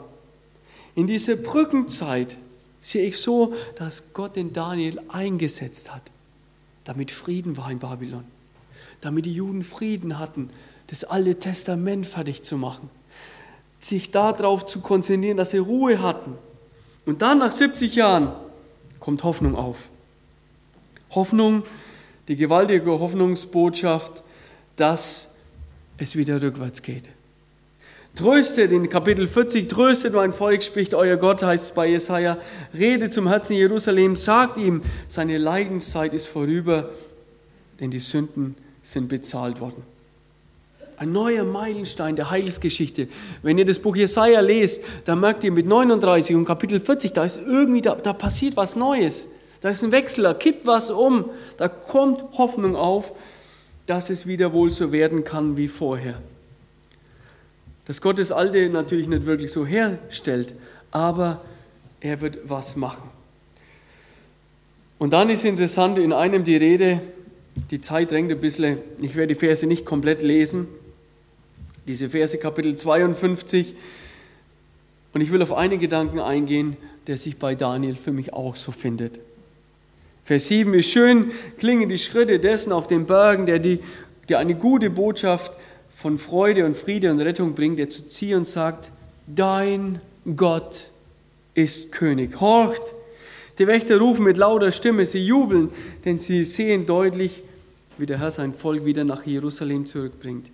in 0.96 1.08
dieser 1.08 1.36
Brückenzeit, 1.36 2.38
sehe 2.82 3.06
ich 3.06 3.18
so, 3.20 3.54
dass 3.76 4.14
Gott 4.14 4.36
den 4.36 4.54
Daniel 4.54 5.02
eingesetzt 5.10 5.94
hat, 5.94 6.04
damit 6.84 7.12
Frieden 7.12 7.58
war 7.58 7.72
in 7.72 7.80
Babylon, 7.80 8.24
damit 9.02 9.26
die 9.26 9.34
Juden 9.34 9.64
Frieden 9.64 10.20
hatten, 10.20 10.50
das 10.88 11.04
Alte 11.04 11.40
Testament 11.40 12.06
fertig 12.06 12.44
zu 12.44 12.58
machen, 12.58 12.90
sich 13.80 14.12
darauf 14.12 14.66
zu 14.66 14.82
konzentrieren, 14.82 15.38
dass 15.38 15.52
sie 15.52 15.58
Ruhe 15.60 16.02
hatten. 16.02 16.38
Und 17.06 17.22
dann 17.22 17.40
nach 17.40 17.52
70 17.52 17.96
Jahren 17.96 18.34
kommt 19.00 19.24
Hoffnung 19.24 19.56
auf. 19.56 19.90
Hoffnung, 21.12 21.64
die 22.28 22.36
gewaltige 22.36 22.92
Hoffnungsbotschaft, 22.92 24.24
dass 24.76 25.30
es 25.98 26.16
wieder 26.16 26.42
rückwärts 26.42 26.82
geht. 26.82 27.10
Tröstet 28.16 28.74
in 28.74 28.90
Kapitel 28.90 29.26
40, 29.26 29.70
tröstet 29.70 30.14
mein 30.14 30.34
Volk, 30.34 30.64
spricht 30.64 30.94
euer 30.94 31.16
Gott, 31.16 31.44
heißt 31.44 31.70
es 31.70 31.72
bei 31.72 31.88
Jesaja. 31.88 32.38
Rede 32.78 33.10
zum 33.10 33.28
Herzen 33.28 33.56
Jerusalems, 33.56 34.26
sagt 34.26 34.58
ihm, 34.58 34.82
seine 35.08 35.38
Leidenszeit 35.38 36.14
ist 36.14 36.28
vorüber, 36.28 36.90
denn 37.80 37.90
die 37.90 38.00
Sünden 38.00 38.56
sind 38.84 39.08
bezahlt 39.08 39.62
worden. 39.62 39.84
Ein 40.98 41.14
neuer 41.14 41.46
Meilenstein 41.46 42.18
der 42.18 42.30
Heilsgeschichte. 42.30 43.08
Wenn 43.44 43.58
ihr 43.58 43.66
das 43.66 43.80
Buch 43.80 43.96
Jesaja 43.96 44.42
lest, 44.42 44.84
dann 45.06 45.22
merkt 45.22 45.44
ihr 45.46 45.52
mit 45.52 45.66
39 45.66 46.36
und 46.36 46.46
Kapitel 46.46 46.82
40, 46.82 47.14
da 47.14 47.24
ist 47.24 47.40
irgendwie, 47.44 47.82
da, 47.82 47.96
da 47.96 48.12
passiert 48.12 48.58
was 48.58 48.76
Neues. 48.76 49.28
Da 49.62 49.70
ist 49.70 49.84
ein 49.84 49.92
Wechsel, 49.92 50.26
da 50.26 50.34
kippt 50.34 50.68
was 50.68 50.92
um, 50.92 51.30
da 51.58 51.70
kommt 51.70 52.24
Hoffnung 52.38 52.76
auf, 52.76 53.14
dass 53.86 54.10
es 54.10 54.28
wieder 54.28 54.52
wohl 54.54 54.70
so 54.70 54.92
werden 54.92 55.24
kann 55.24 55.56
wie 55.56 55.70
vorher. 55.70 56.22
Dass 57.92 58.00
Gott 58.00 58.20
das 58.20 58.32
Alte 58.32 58.70
natürlich 58.70 59.10
nicht 59.10 59.26
wirklich 59.26 59.52
so 59.52 59.66
herstellt, 59.66 60.54
aber 60.92 61.42
er 62.00 62.22
wird 62.22 62.40
was 62.46 62.78
machen. 62.78 63.10
Und 64.98 65.12
dann 65.12 65.30
ist 65.30 65.44
interessant 65.44 65.98
in 65.98 66.14
einem 66.14 66.46
die 66.46 66.56
Rede, 66.56 67.02
die 67.70 67.82
Zeit 67.82 68.12
drängt 68.12 68.32
ein 68.32 68.40
bisschen, 68.40 68.78
ich 69.02 69.18
werde 69.18 69.34
die 69.34 69.36
Verse 69.38 69.68
nicht 69.68 69.86
komplett 69.86 70.22
lesen, 70.22 70.70
diese 71.86 72.08
Verse 72.08 72.38
Kapitel 72.38 72.78
52, 72.78 73.76
und 75.12 75.20
ich 75.20 75.34
will 75.34 75.42
auf 75.42 75.52
einen 75.52 75.78
Gedanken 75.78 76.22
eingehen, 76.22 76.78
der 77.08 77.18
sich 77.18 77.40
bei 77.40 77.56
Daniel 77.56 77.96
für 77.96 78.14
mich 78.14 78.32
auch 78.32 78.56
so 78.56 78.72
findet. 78.72 79.20
Vers 80.24 80.48
7, 80.48 80.72
wie 80.72 80.84
schön 80.84 81.32
klingen 81.58 81.90
die 81.90 81.98
Schritte 81.98 82.40
dessen 82.40 82.72
auf 82.72 82.88
den 82.88 83.06
Bergen, 83.06 83.46
der, 83.46 83.60
die, 83.60 83.80
der 84.30 84.40
eine 84.40 84.56
gute 84.56 84.90
Botschaft 84.90 85.52
von 86.02 86.18
Freude 86.18 86.66
und 86.66 86.76
Friede 86.76 87.12
und 87.12 87.20
Rettung 87.20 87.54
bringt, 87.54 87.78
der 87.78 87.88
zu 87.88 88.08
Zion 88.08 88.44
sagt, 88.44 88.90
dein 89.28 90.02
Gott 90.36 90.88
ist 91.54 91.92
König. 91.92 92.42
Horcht, 92.42 92.96
die 93.60 93.68
Wächter 93.68 94.00
rufen 94.00 94.26
mit 94.26 94.38
lauter 94.38 94.72
Stimme, 94.72 95.06
sie 95.06 95.24
jubeln, 95.24 95.70
denn 96.04 96.18
sie 96.18 96.44
sehen 96.44 96.88
deutlich, 96.88 97.44
wie 98.00 98.08
der 98.08 98.18
Herr 98.18 98.32
sein 98.32 98.52
Volk 98.52 98.84
wieder 98.84 99.04
nach 99.04 99.28
Jerusalem 99.28 99.86
zurückbringt. 99.86 100.50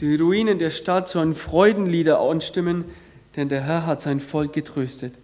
Die 0.00 0.16
Ruinen 0.16 0.58
der 0.58 0.70
Stadt 0.70 1.08
sollen 1.08 1.34
Freudenlieder 1.34 2.18
anstimmen, 2.18 2.84
denn 3.36 3.48
der 3.48 3.62
Herr 3.62 3.86
hat 3.86 4.00
sein 4.00 4.18
Volk 4.18 4.52
getröstet. 4.52 5.14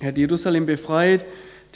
Er 0.00 0.08
hat 0.08 0.18
Jerusalem 0.18 0.66
befreit, 0.66 1.24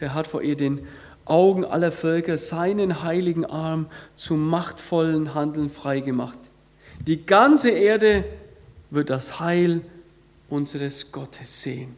der 0.00 0.14
hat 0.14 0.26
vor 0.26 0.42
ihr 0.42 0.56
den 0.56 0.80
Augen 1.26 1.64
aller 1.64 1.92
Völker 1.92 2.38
seinen 2.38 3.04
heiligen 3.04 3.44
Arm 3.44 3.86
zum 4.16 4.48
machtvollen 4.48 5.32
Handeln 5.32 5.70
freigemacht. 5.70 6.49
Die 7.06 7.24
ganze 7.24 7.70
Erde 7.70 8.24
wird 8.90 9.10
das 9.10 9.40
Heil 9.40 9.82
unseres 10.48 11.12
Gottes 11.12 11.62
sehen. 11.62 11.96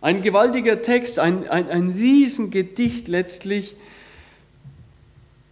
Ein 0.00 0.22
gewaltiger 0.22 0.80
Text, 0.80 1.18
ein, 1.18 1.48
ein, 1.48 1.68
ein 1.68 1.90
Riesengedicht 1.90 3.08
letztlich. 3.08 3.76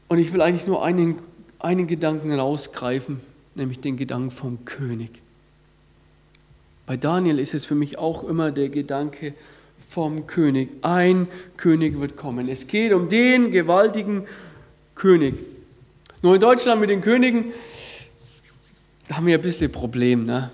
Und 0.08 0.18
ich 0.18 0.32
will 0.32 0.40
eigentlich 0.40 0.66
nur 0.66 0.82
einen, 0.82 1.16
einen 1.58 1.86
Gedanken 1.86 2.32
rausgreifen, 2.32 3.20
nämlich 3.54 3.80
den 3.80 3.96
Gedanken 3.96 4.30
vom 4.30 4.64
König. 4.64 5.20
Bei 6.86 6.96
Daniel 6.96 7.38
ist 7.38 7.52
es 7.52 7.66
für 7.66 7.74
mich 7.74 7.98
auch 7.98 8.24
immer 8.24 8.50
der 8.50 8.70
Gedanke 8.70 9.34
vom 9.88 10.26
König. 10.26 10.70
Ein 10.80 11.28
König 11.58 12.00
wird 12.00 12.16
kommen. 12.16 12.48
Es 12.48 12.66
geht 12.66 12.94
um 12.94 13.10
den 13.10 13.50
gewaltigen 13.50 14.24
König. 14.94 15.34
Nur 16.22 16.34
in 16.34 16.40
Deutschland 16.40 16.80
mit 16.80 16.88
den 16.88 17.02
Königen, 17.02 17.52
da 19.08 19.16
haben 19.16 19.26
wir 19.26 19.38
ein 19.38 19.42
bisschen 19.42 19.72
Problem, 19.72 20.24
ne? 20.24 20.50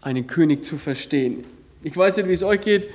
einen 0.00 0.28
König 0.28 0.64
zu 0.64 0.78
verstehen. 0.78 1.44
Ich 1.82 1.96
weiß 1.96 2.16
nicht, 2.18 2.28
wie 2.28 2.32
es 2.32 2.44
euch 2.44 2.60
geht, 2.60 2.88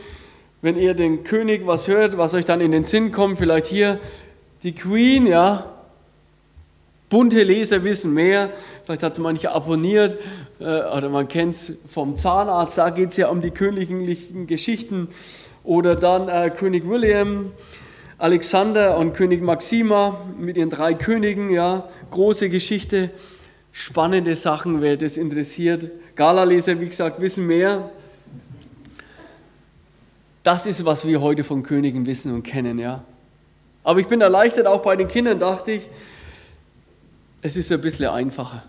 wenn 0.62 0.78
ihr 0.78 0.94
den 0.94 1.26
König 1.26 1.68
was 1.68 1.90
hört, 1.90 2.18
was 2.18 2.34
euch 2.34 2.46
dann 2.46 2.62
in 2.62 2.72
den 2.72 2.86
Sinn 2.86 3.12
kommt, 3.12 3.38
vielleicht 3.38 3.68
hier 3.68 4.00
die 4.64 4.74
Queen, 4.74 5.26
ja. 5.26 5.66
Bunte 7.10 7.44
Leser 7.44 7.84
wissen 7.84 8.14
mehr, 8.14 8.52
vielleicht 8.86 9.04
hat 9.04 9.12
es 9.12 9.20
manche 9.20 9.52
abonniert 9.52 10.18
äh, 10.62 10.64
oder 10.64 11.10
man 11.10 11.28
kennt 11.28 11.54
es 11.54 11.74
vom 11.90 12.16
Zahnarzt, 12.16 12.78
da 12.78 12.90
geht 12.90 13.10
es 13.10 13.18
ja 13.18 13.28
um 13.28 13.42
die 13.42 13.52
königlichen 13.52 14.48
Geschichten. 14.48 15.10
Oder 15.66 15.96
dann 15.96 16.30
äh, 16.30 16.50
König 16.50 16.88
William, 16.88 17.52
Alexander 18.18 18.98
und 18.98 19.14
König 19.14 19.42
Maxima 19.42 20.22
mit 20.40 20.56
ihren 20.56 20.70
drei 20.70 20.94
Königen, 20.94 21.50
ja, 21.50 21.90
große 22.12 22.50
Geschichte, 22.50 23.10
spannende 23.72 24.36
Sachen, 24.36 24.82
wer 24.82 24.98
das 24.98 25.18
interessiert. 25.18 25.88
Gala-Leser, 26.16 26.80
wie 26.80 26.88
gesagt, 26.88 27.22
wissen 27.22 27.48
mehr. 27.48 27.90
Das 30.44 30.66
ist, 30.66 30.84
was 30.86 31.06
wir 31.06 31.22
heute 31.22 31.44
von 31.44 31.63
Königen 31.63 32.06
wissen 32.06 32.34
und 32.34 32.44
kennen, 32.44 32.80
ja. 32.80 33.04
Aber 33.84 34.00
ich 34.00 34.08
bin 34.08 34.22
erleichtert, 34.22 34.68
auch 34.68 34.82
bei 34.82 34.96
den 34.96 35.08
Kindern 35.08 35.40
dachte 35.40 35.72
ich, 35.72 35.90
es 37.42 37.56
ist 37.56 37.72
ein 37.72 37.82
bisschen 37.82 38.08
einfacher. 38.08 38.63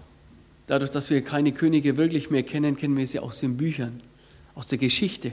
Dadurch, 0.66 0.90
dass 0.90 1.10
wir 1.10 1.22
keine 1.22 1.52
Könige 1.52 1.96
wirklich 1.96 2.30
mehr 2.30 2.42
kennen, 2.42 2.76
kennen 2.76 2.96
wir 2.96 3.06
sie 3.06 3.18
aus 3.18 3.40
den 3.40 3.56
Büchern, 3.56 4.00
aus 4.54 4.66
der 4.66 4.78
Geschichte. 4.78 5.32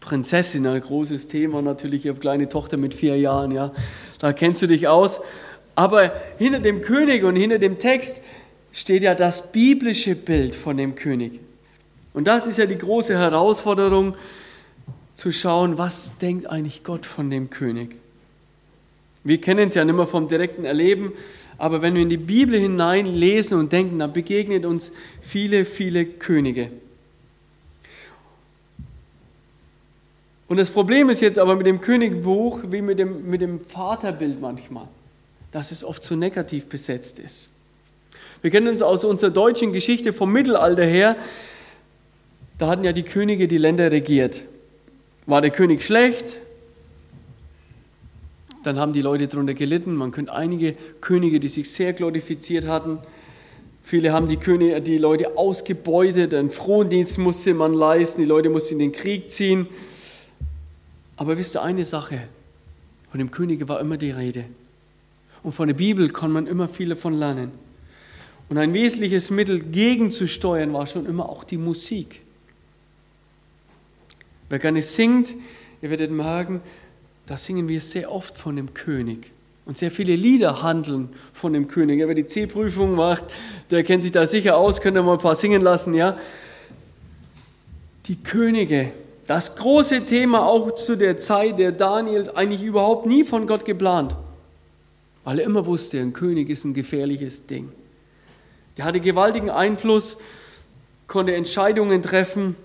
Prinzessin, 0.00 0.66
ein 0.66 0.80
großes 0.80 1.28
Thema 1.28 1.60
natürlich. 1.60 2.06
Ich 2.06 2.08
habe 2.08 2.16
eine 2.16 2.20
kleine 2.20 2.48
Tochter 2.48 2.78
mit 2.78 2.94
vier 2.94 3.18
Jahren, 3.18 3.52
ja. 3.52 3.72
Da 4.18 4.32
kennst 4.32 4.62
du 4.62 4.66
dich 4.66 4.88
aus. 4.88 5.20
Aber 5.74 6.12
hinter 6.38 6.60
dem 6.60 6.80
König 6.80 7.24
und 7.24 7.36
hinter 7.36 7.58
dem 7.58 7.78
Text 7.78 8.22
steht 8.72 9.02
ja 9.02 9.14
das 9.14 9.52
biblische 9.52 10.14
Bild 10.14 10.54
von 10.54 10.76
dem 10.76 10.94
König. 10.94 11.40
Und 12.12 12.26
das 12.26 12.46
ist 12.46 12.58
ja 12.58 12.66
die 12.66 12.78
große 12.78 13.16
Herausforderung, 13.16 14.16
zu 15.20 15.32
schauen, 15.32 15.76
was 15.76 16.16
denkt 16.16 16.48
eigentlich 16.48 16.82
Gott 16.82 17.04
von 17.04 17.30
dem 17.30 17.50
König. 17.50 17.96
Wir 19.22 19.38
kennen 19.38 19.68
es 19.68 19.74
ja 19.74 19.84
nicht 19.84 19.94
mehr 19.94 20.06
vom 20.06 20.28
direkten 20.28 20.64
Erleben, 20.64 21.12
aber 21.58 21.82
wenn 21.82 21.94
wir 21.94 22.00
in 22.00 22.08
die 22.08 22.16
Bibel 22.16 22.58
hineinlesen 22.58 23.58
und 23.58 23.70
denken, 23.70 23.98
dann 23.98 24.14
begegnet 24.14 24.64
uns 24.64 24.92
viele, 25.20 25.66
viele 25.66 26.06
Könige. 26.06 26.70
Und 30.48 30.56
das 30.56 30.70
Problem 30.70 31.10
ist 31.10 31.20
jetzt 31.20 31.38
aber 31.38 31.54
mit 31.54 31.66
dem 31.66 31.82
Königbuch 31.82 32.60
wie 32.70 32.80
mit 32.80 32.98
dem, 32.98 33.28
mit 33.28 33.42
dem 33.42 33.60
Vaterbild 33.60 34.40
manchmal, 34.40 34.88
dass 35.52 35.72
es 35.72 35.84
oft 35.84 36.02
so 36.02 36.16
negativ 36.16 36.66
besetzt 36.66 37.18
ist. 37.18 37.48
Wir 38.42 38.50
kennen 38.50 38.68
uns 38.68 38.82
aus 38.82 39.04
unserer 39.04 39.30
deutschen 39.30 39.72
Geschichte 39.72 40.12
vom 40.12 40.32
Mittelalter 40.32 40.84
her, 40.84 41.16
da 42.58 42.68
hatten 42.68 42.84
ja 42.84 42.92
die 42.92 43.02
Könige 43.02 43.48
die 43.48 43.58
Länder 43.58 43.90
regiert. 43.90 44.42
War 45.26 45.40
der 45.40 45.50
König 45.50 45.82
schlecht, 45.82 46.40
dann 48.62 48.78
haben 48.78 48.92
die 48.92 49.00
Leute 49.00 49.28
darunter 49.28 49.54
gelitten. 49.54 49.94
Man 49.94 50.12
kennt 50.12 50.28
einige 50.28 50.74
Könige, 51.00 51.40
die 51.40 51.48
sich 51.48 51.70
sehr 51.70 51.92
glorifiziert 51.92 52.66
hatten. 52.66 52.98
Viele 53.82 54.12
haben 54.12 54.28
die, 54.28 54.36
Könige, 54.36 54.80
die 54.82 54.98
Leute 54.98 55.36
ausgebeutet, 55.38 56.34
einen 56.34 56.50
Frondienst 56.50 57.18
musste 57.18 57.54
man 57.54 57.72
leisten, 57.72 58.20
die 58.20 58.26
Leute 58.26 58.50
mussten 58.50 58.74
in 58.74 58.78
den 58.78 58.92
Krieg 58.92 59.32
ziehen. 59.32 59.66
Aber 61.16 61.38
wisst 61.38 61.56
ihr 61.56 61.62
eine 61.62 61.84
Sache, 61.84 62.20
von 63.10 63.18
dem 63.18 63.30
Könige 63.30 63.68
war 63.68 63.80
immer 63.80 63.96
die 63.96 64.10
Rede. 64.10 64.44
Und 65.42 65.52
von 65.52 65.68
der 65.68 65.74
Bibel 65.74 66.08
kann 66.10 66.32
man 66.32 66.46
immer 66.46 66.68
viel 66.68 66.90
davon 66.90 67.14
lernen. 67.14 67.52
Und 68.48 68.58
ein 68.58 68.74
wesentliches 68.74 69.30
Mittel 69.30 69.60
gegenzusteuern 69.60 70.72
war 70.72 70.86
schon 70.86 71.06
immer 71.06 71.28
auch 71.28 71.44
die 71.44 71.56
Musik. 71.56 72.22
Wer 74.48 74.58
gerne 74.58 74.82
singt, 74.82 75.34
ihr 75.80 75.90
werdet 75.90 76.10
merken, 76.10 76.60
da 77.26 77.36
singen 77.36 77.68
wir 77.68 77.80
sehr 77.80 78.10
oft 78.10 78.36
von 78.36 78.56
dem 78.56 78.74
König. 78.74 79.30
Und 79.64 79.78
sehr 79.78 79.92
viele 79.92 80.16
Lieder 80.16 80.64
handeln 80.64 81.10
von 81.32 81.52
dem 81.52 81.68
König. 81.68 82.00
Wer 82.04 82.14
die 82.14 82.26
C-Prüfung 82.26 82.96
macht, 82.96 83.26
der 83.70 83.84
kennt 83.84 84.02
sich 84.02 84.10
da 84.10 84.26
sicher 84.26 84.56
aus, 84.56 84.80
könnt 84.80 84.96
ihr 84.96 85.02
mal 85.04 85.12
ein 85.12 85.20
paar 85.20 85.36
singen 85.36 85.62
lassen, 85.62 85.94
ja. 85.94 86.18
Die 88.06 88.16
Könige, 88.16 88.90
das 89.28 89.54
große 89.54 90.04
Thema 90.06 90.44
auch 90.44 90.74
zu 90.74 90.96
der 90.96 91.18
Zeit 91.18 91.60
der 91.60 91.70
Daniels, 91.70 92.28
eigentlich 92.30 92.64
überhaupt 92.64 93.06
nie 93.06 93.22
von 93.22 93.46
Gott 93.46 93.64
geplant. 93.64 94.16
Weil 95.30 95.38
er 95.38 95.44
immer 95.44 95.64
wusste, 95.64 96.00
ein 96.00 96.12
König 96.12 96.50
ist 96.50 96.64
ein 96.64 96.74
gefährliches 96.74 97.46
Ding. 97.46 97.70
Der 98.76 98.84
hatte 98.84 98.98
gewaltigen 98.98 99.48
Einfluss, 99.48 100.16
konnte 101.06 101.36
Entscheidungen 101.36 102.02
treffen. 102.02 102.56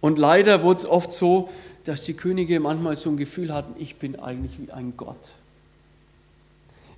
Und 0.00 0.18
leider 0.18 0.64
wurde 0.64 0.78
es 0.78 0.84
oft 0.84 1.12
so, 1.12 1.48
dass 1.84 2.02
die 2.02 2.14
Könige 2.14 2.58
manchmal 2.58 2.96
so 2.96 3.08
ein 3.08 3.16
Gefühl 3.16 3.54
hatten, 3.54 3.80
ich 3.80 3.98
bin 3.98 4.18
eigentlich 4.18 4.58
wie 4.58 4.72
ein 4.72 4.94
Gott. 4.96 5.28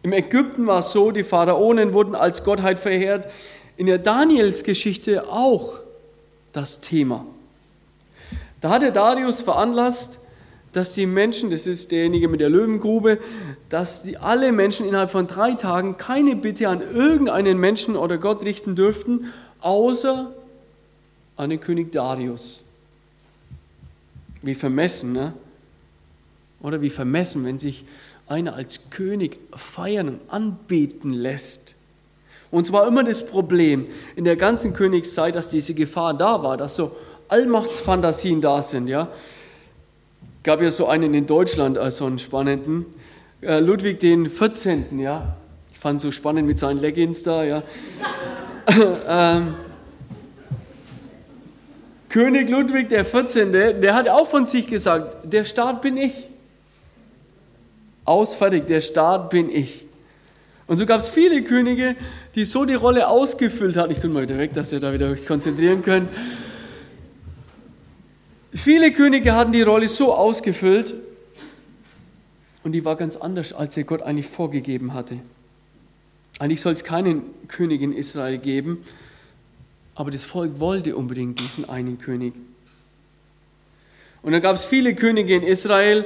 Im 0.02 0.14
Ägypten 0.14 0.66
war 0.66 0.78
es 0.78 0.92
so, 0.92 1.10
die 1.10 1.22
Pharaonen 1.22 1.92
wurden 1.92 2.14
als 2.14 2.44
Gottheit 2.44 2.78
verehrt. 2.78 3.30
In 3.76 3.84
der 3.84 3.98
Daniels-Geschichte 3.98 5.28
auch 5.28 5.80
das 6.52 6.80
Thema. 6.80 7.26
Da 8.62 8.70
hatte 8.70 8.90
Darius 8.90 9.42
veranlasst, 9.42 10.18
dass 10.74 10.94
die 10.94 11.06
Menschen, 11.06 11.50
das 11.50 11.66
ist 11.66 11.92
derjenige 11.92 12.28
mit 12.28 12.40
der 12.40 12.50
Löwengrube, 12.50 13.18
dass 13.68 14.02
die 14.02 14.18
alle 14.18 14.52
Menschen 14.52 14.87
innerhalb 14.87 15.10
von 15.10 15.26
drei 15.26 15.52
Tagen 15.52 15.96
keine 15.96 16.37
Bitte 16.37 16.68
an 16.68 16.82
irgendeinen 16.82 17.58
Menschen 17.58 17.96
oder 17.96 18.18
Gott 18.18 18.44
richten 18.44 18.74
dürften, 18.74 19.32
außer 19.60 20.32
an 21.37 21.50
den 21.50 21.60
König 21.60 21.92
Darius. 21.92 22.62
Wie 24.42 24.54
vermessen, 24.54 25.12
ne? 25.12 25.32
Oder 26.60 26.82
wie 26.82 26.90
vermessen, 26.90 27.44
wenn 27.44 27.58
sich 27.58 27.84
einer 28.26 28.54
als 28.54 28.90
König 28.90 29.38
feiern 29.54 30.08
und 30.08 30.20
anbeten 30.28 31.12
lässt. 31.12 31.76
Und 32.50 32.66
zwar 32.66 32.87
immer 32.87 33.04
das 33.04 33.24
Problem 33.24 33.87
in 34.16 34.24
der 34.24 34.37
ganzen 34.37 34.72
Königszeit, 34.72 35.34
dass 35.34 35.50
diese 35.50 35.74
Gefahr 35.74 36.14
da 36.14 36.42
war, 36.42 36.56
dass 36.56 36.76
so 36.76 36.96
Allmachtsfantasien 37.28 38.40
da 38.40 38.62
sind. 38.62 38.88
Ja? 38.88 39.08
Gab 40.44 40.61
ja 40.61 40.70
so 40.70 40.87
einen 40.87 41.14
in 41.14 41.26
Deutschland, 41.26 41.78
also 41.78 42.04
einen 42.04 42.18
spannenden, 42.18 42.85
äh, 43.40 43.61
Ludwig 43.61 43.98
den 43.98 44.28
14. 44.28 45.00
Ja? 45.00 45.37
Ich 45.72 45.78
fand 45.78 46.02
so 46.02 46.12
spannend 46.12 46.46
mit 46.46 46.59
seinen 46.59 46.78
Leggings 46.78 47.22
da. 47.22 47.42
Ja? 47.42 47.62
ähm, 49.09 49.54
König 52.11 52.50
Ludwig 52.50 52.90
der 52.90 53.07
14., 53.07 53.50
der 53.52 53.94
hat 53.94 54.09
auch 54.09 54.28
von 54.28 54.44
sich 54.44 54.68
gesagt, 54.68 55.16
der 55.24 55.46
Staat 55.46 55.80
bin 55.80 55.96
ich. 55.96 56.12
Ausfertig, 58.04 58.66
der 58.66 58.83
Staat 58.83 59.30
bin 59.30 59.50
ich. 59.50 59.87
Und 60.66 60.76
so 60.76 60.85
gab 60.85 61.00
es 61.00 61.09
viele 61.09 61.42
Könige, 61.42 61.96
die 62.35 62.44
so 62.44 62.66
die 62.66 62.74
Rolle 62.74 63.09
ausgefüllt 63.09 63.76
haben. 63.76 63.90
Ich 63.90 63.98
tue 63.98 64.11
mal 64.11 64.22
wieder 64.22 64.38
weg, 64.38 64.52
dass 64.52 64.72
ihr 64.72 64.80
da 64.80 64.92
wieder 64.92 65.09
euch 65.09 65.26
konzentrieren 65.26 65.83
könnt. 65.83 66.11
Viele 68.54 68.92
Könige 68.92 69.34
hatten 69.34 69.50
die 69.50 69.62
Rolle 69.62 69.88
so 69.88 70.14
ausgefüllt 70.14 70.94
und 72.62 72.72
die 72.72 72.84
war 72.84 72.94
ganz 72.94 73.16
anders, 73.16 73.52
als 73.52 73.76
er 73.76 73.82
Gott 73.82 74.00
eigentlich 74.00 74.28
vorgegeben 74.28 74.94
hatte. 74.94 75.18
Eigentlich 76.38 76.60
soll 76.60 76.72
es 76.72 76.84
keinen 76.84 77.22
König 77.48 77.82
in 77.82 77.92
Israel 77.92 78.38
geben, 78.38 78.84
aber 79.96 80.12
das 80.12 80.24
Volk 80.24 80.60
wollte 80.60 80.96
unbedingt 80.96 81.40
diesen 81.40 81.68
einen 81.68 81.98
König. 81.98 82.32
Und 84.22 84.32
dann 84.32 84.40
gab 84.40 84.54
es 84.54 84.64
viele 84.64 84.94
Könige 84.94 85.34
in 85.34 85.42
Israel. 85.42 86.04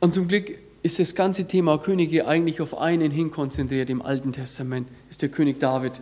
Und 0.00 0.14
zum 0.14 0.26
Glück 0.26 0.50
ist 0.82 0.98
das 0.98 1.14
ganze 1.14 1.46
Thema 1.46 1.78
Könige 1.78 2.26
eigentlich 2.26 2.60
auf 2.60 2.76
einen 2.78 3.10
hin 3.10 3.30
konzentriert 3.30 3.90
im 3.90 4.02
Alten 4.02 4.32
Testament. 4.32 4.88
Ist 5.10 5.22
der 5.22 5.28
König 5.28 5.60
David. 5.60 6.00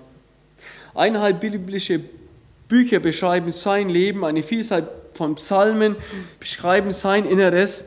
Eineinhalb 0.94 1.40
biblische 1.40 2.00
Bücher 2.68 3.00
beschreiben 3.00 3.50
sein 3.50 3.88
Leben, 3.88 4.24
eine 4.24 4.42
Vielzahl 4.42 4.88
von 5.14 5.34
Psalmen 5.34 5.96
beschreiben 6.38 6.92
sein 6.92 7.24
Inneres. 7.24 7.84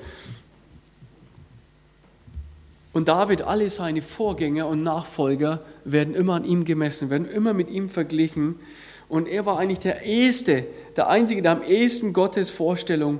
Und 2.93 3.07
David, 3.07 3.43
alle 3.43 3.69
seine 3.69 4.01
Vorgänger 4.01 4.67
und 4.67 4.83
Nachfolger 4.83 5.61
werden 5.85 6.13
immer 6.13 6.33
an 6.33 6.43
ihm 6.43 6.65
gemessen, 6.65 7.09
werden 7.09 7.29
immer 7.29 7.53
mit 7.53 7.69
ihm 7.69 7.87
verglichen. 7.87 8.59
Und 9.07 9.27
er 9.27 9.45
war 9.45 9.59
eigentlich 9.59 9.79
der 9.79 10.01
Erste, 10.01 10.65
der 10.95 11.09
Einzige, 11.09 11.41
der 11.41 11.51
am 11.51 11.63
ehesten 11.63 12.11
Gottes 12.11 12.49
Vorstellung 12.49 13.19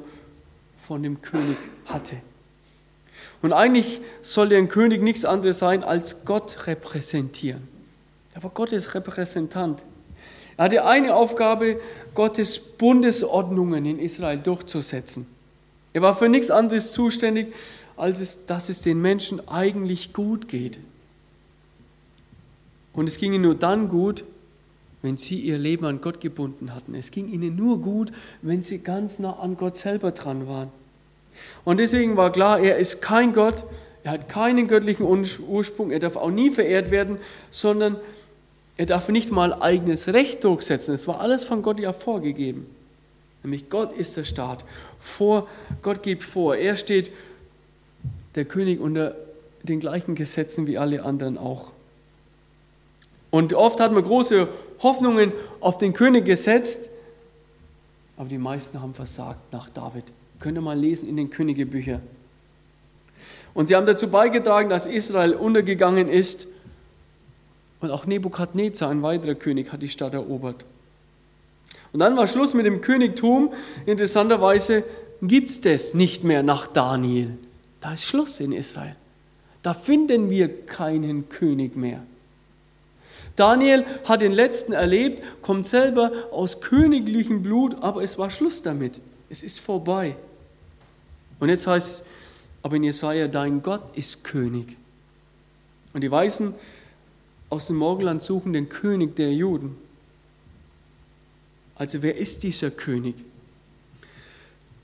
von 0.81 1.03
dem 1.03 1.21
König 1.21 1.57
hatte. 1.85 2.17
Und 3.41 3.53
eigentlich 3.53 4.01
sollte 4.21 4.57
ein 4.57 4.67
König 4.67 5.01
nichts 5.01 5.25
anderes 5.25 5.59
sein 5.59 5.83
als 5.83 6.25
Gott 6.25 6.67
repräsentieren. 6.67 7.67
Er 8.33 8.43
war 8.43 8.51
Gottes 8.51 8.93
Repräsentant. 8.93 9.83
Er 10.61 10.65
hatte 10.65 10.85
eine 10.85 11.15
Aufgabe, 11.15 11.79
Gottes 12.13 12.59
Bundesordnungen 12.59 13.83
in 13.83 13.97
Israel 13.97 14.37
durchzusetzen. 14.37 15.25
Er 15.91 16.03
war 16.03 16.15
für 16.15 16.29
nichts 16.29 16.51
anderes 16.51 16.91
zuständig, 16.91 17.47
als 17.97 18.19
es, 18.19 18.45
dass 18.45 18.69
es 18.69 18.79
den 18.79 19.01
Menschen 19.01 19.47
eigentlich 19.47 20.13
gut 20.13 20.47
geht. 20.47 20.77
Und 22.93 23.07
es 23.07 23.17
ging 23.17 23.33
ihnen 23.33 23.41
nur 23.41 23.55
dann 23.55 23.89
gut, 23.89 24.23
wenn 25.01 25.17
sie 25.17 25.39
ihr 25.39 25.57
Leben 25.57 25.83
an 25.83 25.99
Gott 25.99 26.21
gebunden 26.21 26.75
hatten. 26.75 26.93
Es 26.93 27.09
ging 27.09 27.27
ihnen 27.33 27.55
nur 27.55 27.81
gut, 27.81 28.11
wenn 28.43 28.61
sie 28.61 28.83
ganz 28.83 29.17
nah 29.17 29.39
an 29.39 29.57
Gott 29.57 29.77
selber 29.77 30.11
dran 30.11 30.47
waren. 30.47 30.69
Und 31.65 31.79
deswegen 31.79 32.17
war 32.17 32.31
klar, 32.31 32.59
er 32.59 32.77
ist 32.77 33.01
kein 33.01 33.33
Gott, 33.33 33.63
er 34.03 34.11
hat 34.11 34.29
keinen 34.29 34.67
göttlichen 34.67 35.07
Ursprung, 35.07 35.89
er 35.89 35.97
darf 35.97 36.17
auch 36.17 36.29
nie 36.29 36.51
verehrt 36.51 36.91
werden, 36.91 37.17
sondern 37.49 37.95
er 37.95 38.01
darf 38.85 39.09
nicht 39.09 39.31
mal 39.31 39.53
eigenes 39.53 40.13
Recht 40.13 40.43
durchsetzen. 40.43 40.93
Es 40.93 41.07
war 41.07 41.19
alles 41.19 41.43
von 41.43 41.61
Gott 41.61 41.79
ja 41.79 41.93
vorgegeben. 41.93 42.65
Nämlich 43.43 43.69
Gott 43.69 43.93
ist 43.93 44.17
der 44.17 44.23
Staat. 44.23 44.63
Vor, 44.99 45.47
Gott 45.81 46.03
gibt 46.03 46.23
vor. 46.23 46.55
Er 46.55 46.75
steht 46.77 47.11
der 48.35 48.45
König 48.45 48.79
unter 48.79 49.15
den 49.63 49.79
gleichen 49.79 50.15
Gesetzen 50.15 50.67
wie 50.67 50.77
alle 50.77 51.03
anderen 51.03 51.37
auch. 51.37 51.73
Und 53.29 53.53
oft 53.53 53.79
hat 53.79 53.91
man 53.93 54.03
große 54.03 54.47
Hoffnungen 54.83 55.31
auf 55.59 55.77
den 55.77 55.93
König 55.93 56.25
gesetzt, 56.25 56.89
aber 58.17 58.27
die 58.27 58.37
meisten 58.37 58.81
haben 58.81 58.93
versagt 58.93 59.53
nach 59.53 59.69
David. 59.69 60.03
Könnt 60.39 60.57
ihr 60.57 60.61
mal 60.61 60.77
lesen 60.77 61.07
in 61.07 61.17
den 61.17 61.29
Königebüchern. 61.29 62.01
Und 63.53 63.67
sie 63.67 63.75
haben 63.75 63.85
dazu 63.85 64.09
beigetragen, 64.09 64.69
dass 64.69 64.85
Israel 64.85 65.33
untergegangen 65.33 66.07
ist. 66.07 66.47
Und 67.81 67.91
auch 67.91 68.05
Nebukadnezar, 68.05 68.89
ein 68.89 69.01
weiterer 69.01 69.35
König, 69.35 69.73
hat 69.73 69.81
die 69.81 69.89
Stadt 69.89 70.13
erobert. 70.13 70.65
Und 71.93 71.99
dann 71.99 72.15
war 72.15 72.27
Schluss 72.27 72.53
mit 72.53 72.65
dem 72.65 72.81
Königtum. 72.81 73.53
Interessanterweise 73.85 74.83
gibt 75.21 75.49
es 75.49 75.61
das 75.61 75.93
nicht 75.93 76.23
mehr 76.23 76.43
nach 76.43 76.67
Daniel. 76.67 77.37
Da 77.81 77.93
ist 77.93 78.05
Schluss 78.05 78.39
in 78.39 78.53
Israel. 78.53 78.95
Da 79.63 79.73
finden 79.73 80.29
wir 80.29 80.65
keinen 80.65 81.29
König 81.29 81.75
mehr. 81.75 82.01
Daniel 83.35 83.85
hat 84.03 84.21
den 84.21 84.33
letzten 84.33 84.73
erlebt, 84.73 85.23
kommt 85.41 85.67
selber 85.67 86.11
aus 86.31 86.61
königlichem 86.61 87.43
Blut, 87.43 87.75
aber 87.81 88.03
es 88.03 88.17
war 88.17 88.29
Schluss 88.29 88.61
damit. 88.61 89.01
Es 89.29 89.43
ist 89.43 89.59
vorbei. 89.59 90.15
Und 91.39 91.49
jetzt 91.49 91.65
heißt 91.65 92.01
es, 92.01 92.05
aber 92.61 92.75
in 92.75 92.83
Jesaja, 92.83 93.27
dein 93.27 93.63
Gott 93.63 93.81
ist 93.95 94.23
König. 94.23 94.77
Und 95.93 96.01
die 96.01 96.11
Weißen 96.11 96.53
aus 97.51 97.67
dem 97.67 97.75
Morgenland 97.75 98.21
suchen 98.21 98.53
den 98.53 98.69
König 98.69 99.15
der 99.17 99.33
Juden. 99.33 99.75
Also 101.75 102.01
wer 102.01 102.17
ist 102.17 102.43
dieser 102.43 102.71
König? 102.71 103.15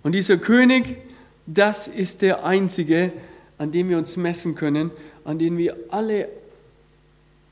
Und 0.04 0.12
dieser 0.12 0.38
König, 0.38 0.98
das 1.46 1.88
ist 1.88 2.22
der 2.22 2.46
einzige, 2.46 3.14
an 3.58 3.72
dem 3.72 3.88
wir 3.88 3.98
uns 3.98 4.18
messen 4.18 4.56
können, 4.56 4.92
an 5.24 5.40
dem 5.40 5.58
wir 5.58 5.78
alle, 5.90 6.28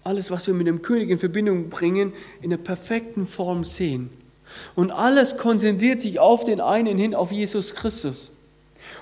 alles, 0.04 0.32
was 0.32 0.48
wir 0.48 0.54
mit 0.54 0.68
dem 0.68 0.82
König 0.82 1.10
in 1.10 1.18
Verbindung 1.18 1.70
bringen, 1.70 2.12
in 2.42 2.50
der 2.50 2.58
perfekten 2.58 3.26
Form 3.26 3.64
sehen. 3.64 4.10
Und 4.76 4.92
alles 4.92 5.38
konzentriert 5.38 6.02
sich 6.02 6.20
auf 6.20 6.44
den 6.44 6.60
einen 6.60 6.98
hin, 6.98 7.16
auf 7.16 7.32
Jesus 7.32 7.74
Christus. 7.74 8.32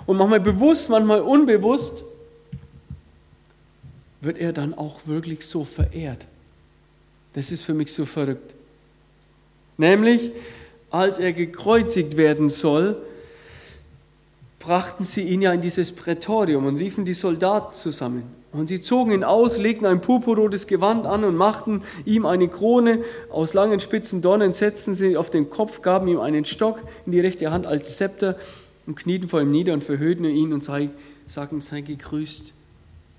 Und 0.06 0.18
manchmal 0.18 0.42
bewusst, 0.42 0.90
manchmal 0.90 1.22
unbewusst, 1.22 2.04
wird 4.24 4.38
er 4.38 4.54
dann 4.54 4.74
auch 4.74 5.02
wirklich 5.06 5.46
so 5.46 5.66
verehrt. 5.66 6.28
Das 7.34 7.52
ist 7.52 7.64
für 7.64 7.74
mich 7.74 7.92
so 7.92 8.06
verrückt. 8.06 8.54
Nämlich, 9.78 10.32
als 10.90 11.20
er 11.20 11.34
gekreuzigt 11.34 12.18
werden 12.18 12.50
soll, 12.50 12.98
brachten 14.60 15.04
sie 15.04 15.24
ihn 15.24 15.42
ja 15.42 15.52
in 15.52 15.62
dieses 15.62 15.92
Prätorium 15.92 16.66
und 16.66 16.78
riefen 16.78 17.06
die 17.06 17.14
Soldaten 17.14 17.74
zusammen. 17.74 18.24
Und 18.54 18.68
sie 18.68 18.82
zogen 18.82 19.12
ihn 19.12 19.24
aus, 19.24 19.58
legten 19.58 19.88
ein 19.88 20.00
purpurrotes 20.00 20.68
Gewand 20.68 21.08
an 21.08 21.24
und 21.24 21.36
machten 21.36 21.82
ihm 22.06 22.28
eine 22.28 22.48
Krone 22.48 23.04
aus 23.32 23.56
langen 23.56 23.80
spitzen 23.80 24.22
Dornen, 24.22 24.54
setzten 24.54 24.94
sie 24.94 25.18
auf 25.18 25.32
den 25.32 25.50
Kopf, 25.50 25.82
gaben 25.82 26.08
ihm 26.08 26.20
einen 26.20 26.46
Stock 26.46 26.84
in 27.08 27.12
die 27.12 27.20
rechte 27.20 27.50
Hand 27.50 27.66
als 27.66 27.98
Zepter 27.98 28.38
und 28.86 28.96
knieten 28.96 29.28
vor 29.28 29.42
ihm 29.42 29.50
nieder 29.50 29.74
und 29.74 29.84
verhöhnten 29.84 30.26
ihn 30.26 30.54
und 30.54 30.64
sagten, 30.64 31.62
sei 31.62 31.82
gegrüßt, 31.82 32.54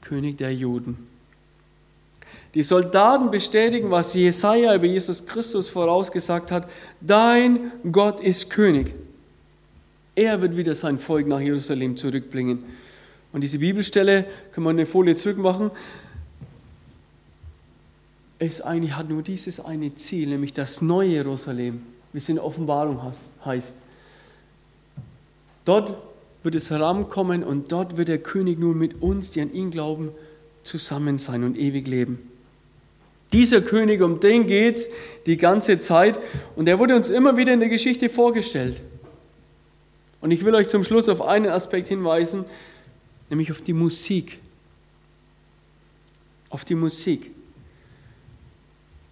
König 0.05 0.39
der 0.39 0.55
Juden. 0.55 1.09
Die 2.55 2.63
Soldaten 2.63 3.33
bestätigen, 3.33 3.91
was 3.91 4.15
Jesaja 4.15 4.75
über 4.75 4.87
Jesus 4.87 5.27
Christus 5.27 5.69
vorausgesagt 5.69 6.53
hat: 6.53 6.71
Dein 7.01 7.73
Gott 7.91 8.21
ist 8.21 8.51
König. 8.51 8.95
Er 10.15 10.41
wird 10.41 10.57
wieder 10.57 10.77
sein 10.77 10.99
Volk 10.99 11.27
nach 11.27 11.41
Jerusalem 11.41 11.97
zurückbringen. 11.97 12.63
Und 13.33 13.41
diese 13.41 13.59
Bibelstelle, 13.59 14.27
können 14.53 14.67
wir 14.67 14.71
eine 14.71 14.87
Folie 14.87 15.17
zurückmachen, 15.17 15.73
es 18.39 18.61
eigentlich 18.61 18.95
hat 18.95 19.09
nur 19.09 19.23
dieses 19.23 19.59
eine 19.59 19.95
Ziel, 19.95 20.29
nämlich 20.29 20.53
das 20.53 20.83
neue 20.83 21.09
Jerusalem, 21.09 21.83
wie 22.13 22.19
es 22.19 22.29
in 22.29 22.39
Offenbarung 22.39 23.01
heißt. 23.45 23.75
Dort 25.65 25.97
wird 26.45 26.55
es 26.55 26.71
herankommen 26.71 27.43
und 27.43 27.73
dort 27.73 27.97
wird 27.97 28.09
der 28.09 28.19
König 28.19 28.59
nun 28.59 28.79
mit 28.79 29.03
uns, 29.03 29.33
die 29.33 29.41
an 29.41 29.53
ihn 29.53 29.71
glauben, 29.71 30.13
zusammen 30.63 31.19
sein 31.19 31.43
und 31.43 31.59
ewig 31.59 31.89
leben. 31.89 32.31
Dieser 33.33 33.63
König, 33.63 34.01
um 34.01 34.21
den 34.21 34.47
geht 34.47 34.77
es 34.77 34.89
die 35.27 35.37
ganze 35.37 35.79
Zeit 35.81 36.19
und 36.55 36.69
er 36.69 36.79
wurde 36.79 36.95
uns 36.95 37.09
immer 37.09 37.37
wieder 37.37 37.53
in 37.53 37.61
der 37.61 37.69
Geschichte 37.69 38.09
vorgestellt. 38.09 38.81
Und 40.21 40.31
ich 40.31 40.45
will 40.45 40.55
euch 40.55 40.69
zum 40.69 40.85
Schluss 40.85 41.09
auf 41.09 41.21
einen 41.21 41.49
Aspekt 41.49 41.89
hinweisen, 41.89 42.45
nämlich 43.29 43.51
auf 43.51 43.61
die 43.61 43.73
Musik. 43.73 44.39
Auf 46.49 46.65
die 46.65 46.77
Musik. 46.77 47.31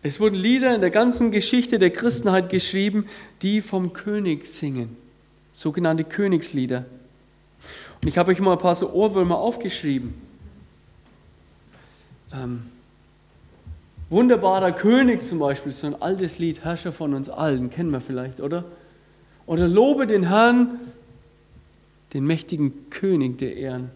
Es 0.02 0.20
wurden 0.20 0.36
Lieder 0.36 0.74
in 0.74 0.80
der 0.80 0.90
ganzen 0.90 1.32
Geschichte 1.32 1.78
der 1.78 1.90
Christenheit 1.90 2.48
geschrieben, 2.48 3.06
die 3.40 3.60
vom 3.60 3.92
König 3.92 4.46
singen 4.46 4.96
sogenannte 5.52 6.04
Königslieder. 6.04 6.86
Ich 8.04 8.18
habe 8.18 8.32
euch 8.32 8.40
mal 8.40 8.52
ein 8.52 8.58
paar 8.58 8.74
so 8.74 8.90
Ohrwürmer 8.90 9.38
aufgeschrieben. 9.38 10.14
Ähm, 12.32 12.64
Wunderbarer 14.12 14.72
König 14.72 15.22
zum 15.22 15.38
Beispiel, 15.38 15.72
so 15.72 15.86
ein 15.86 16.02
altes 16.02 16.38
Lied, 16.38 16.64
Herrscher 16.64 16.92
von 16.92 17.14
uns 17.14 17.30
allen, 17.30 17.70
kennen 17.70 17.90
wir 17.92 18.00
vielleicht, 18.02 18.40
oder? 18.40 18.64
Oder 19.46 19.66
Lobe 19.66 20.06
den 20.06 20.28
Herrn, 20.28 20.80
den 22.12 22.26
mächtigen 22.26 22.90
König 22.90 23.38
der 23.38 23.56
Ehren. 23.56 23.90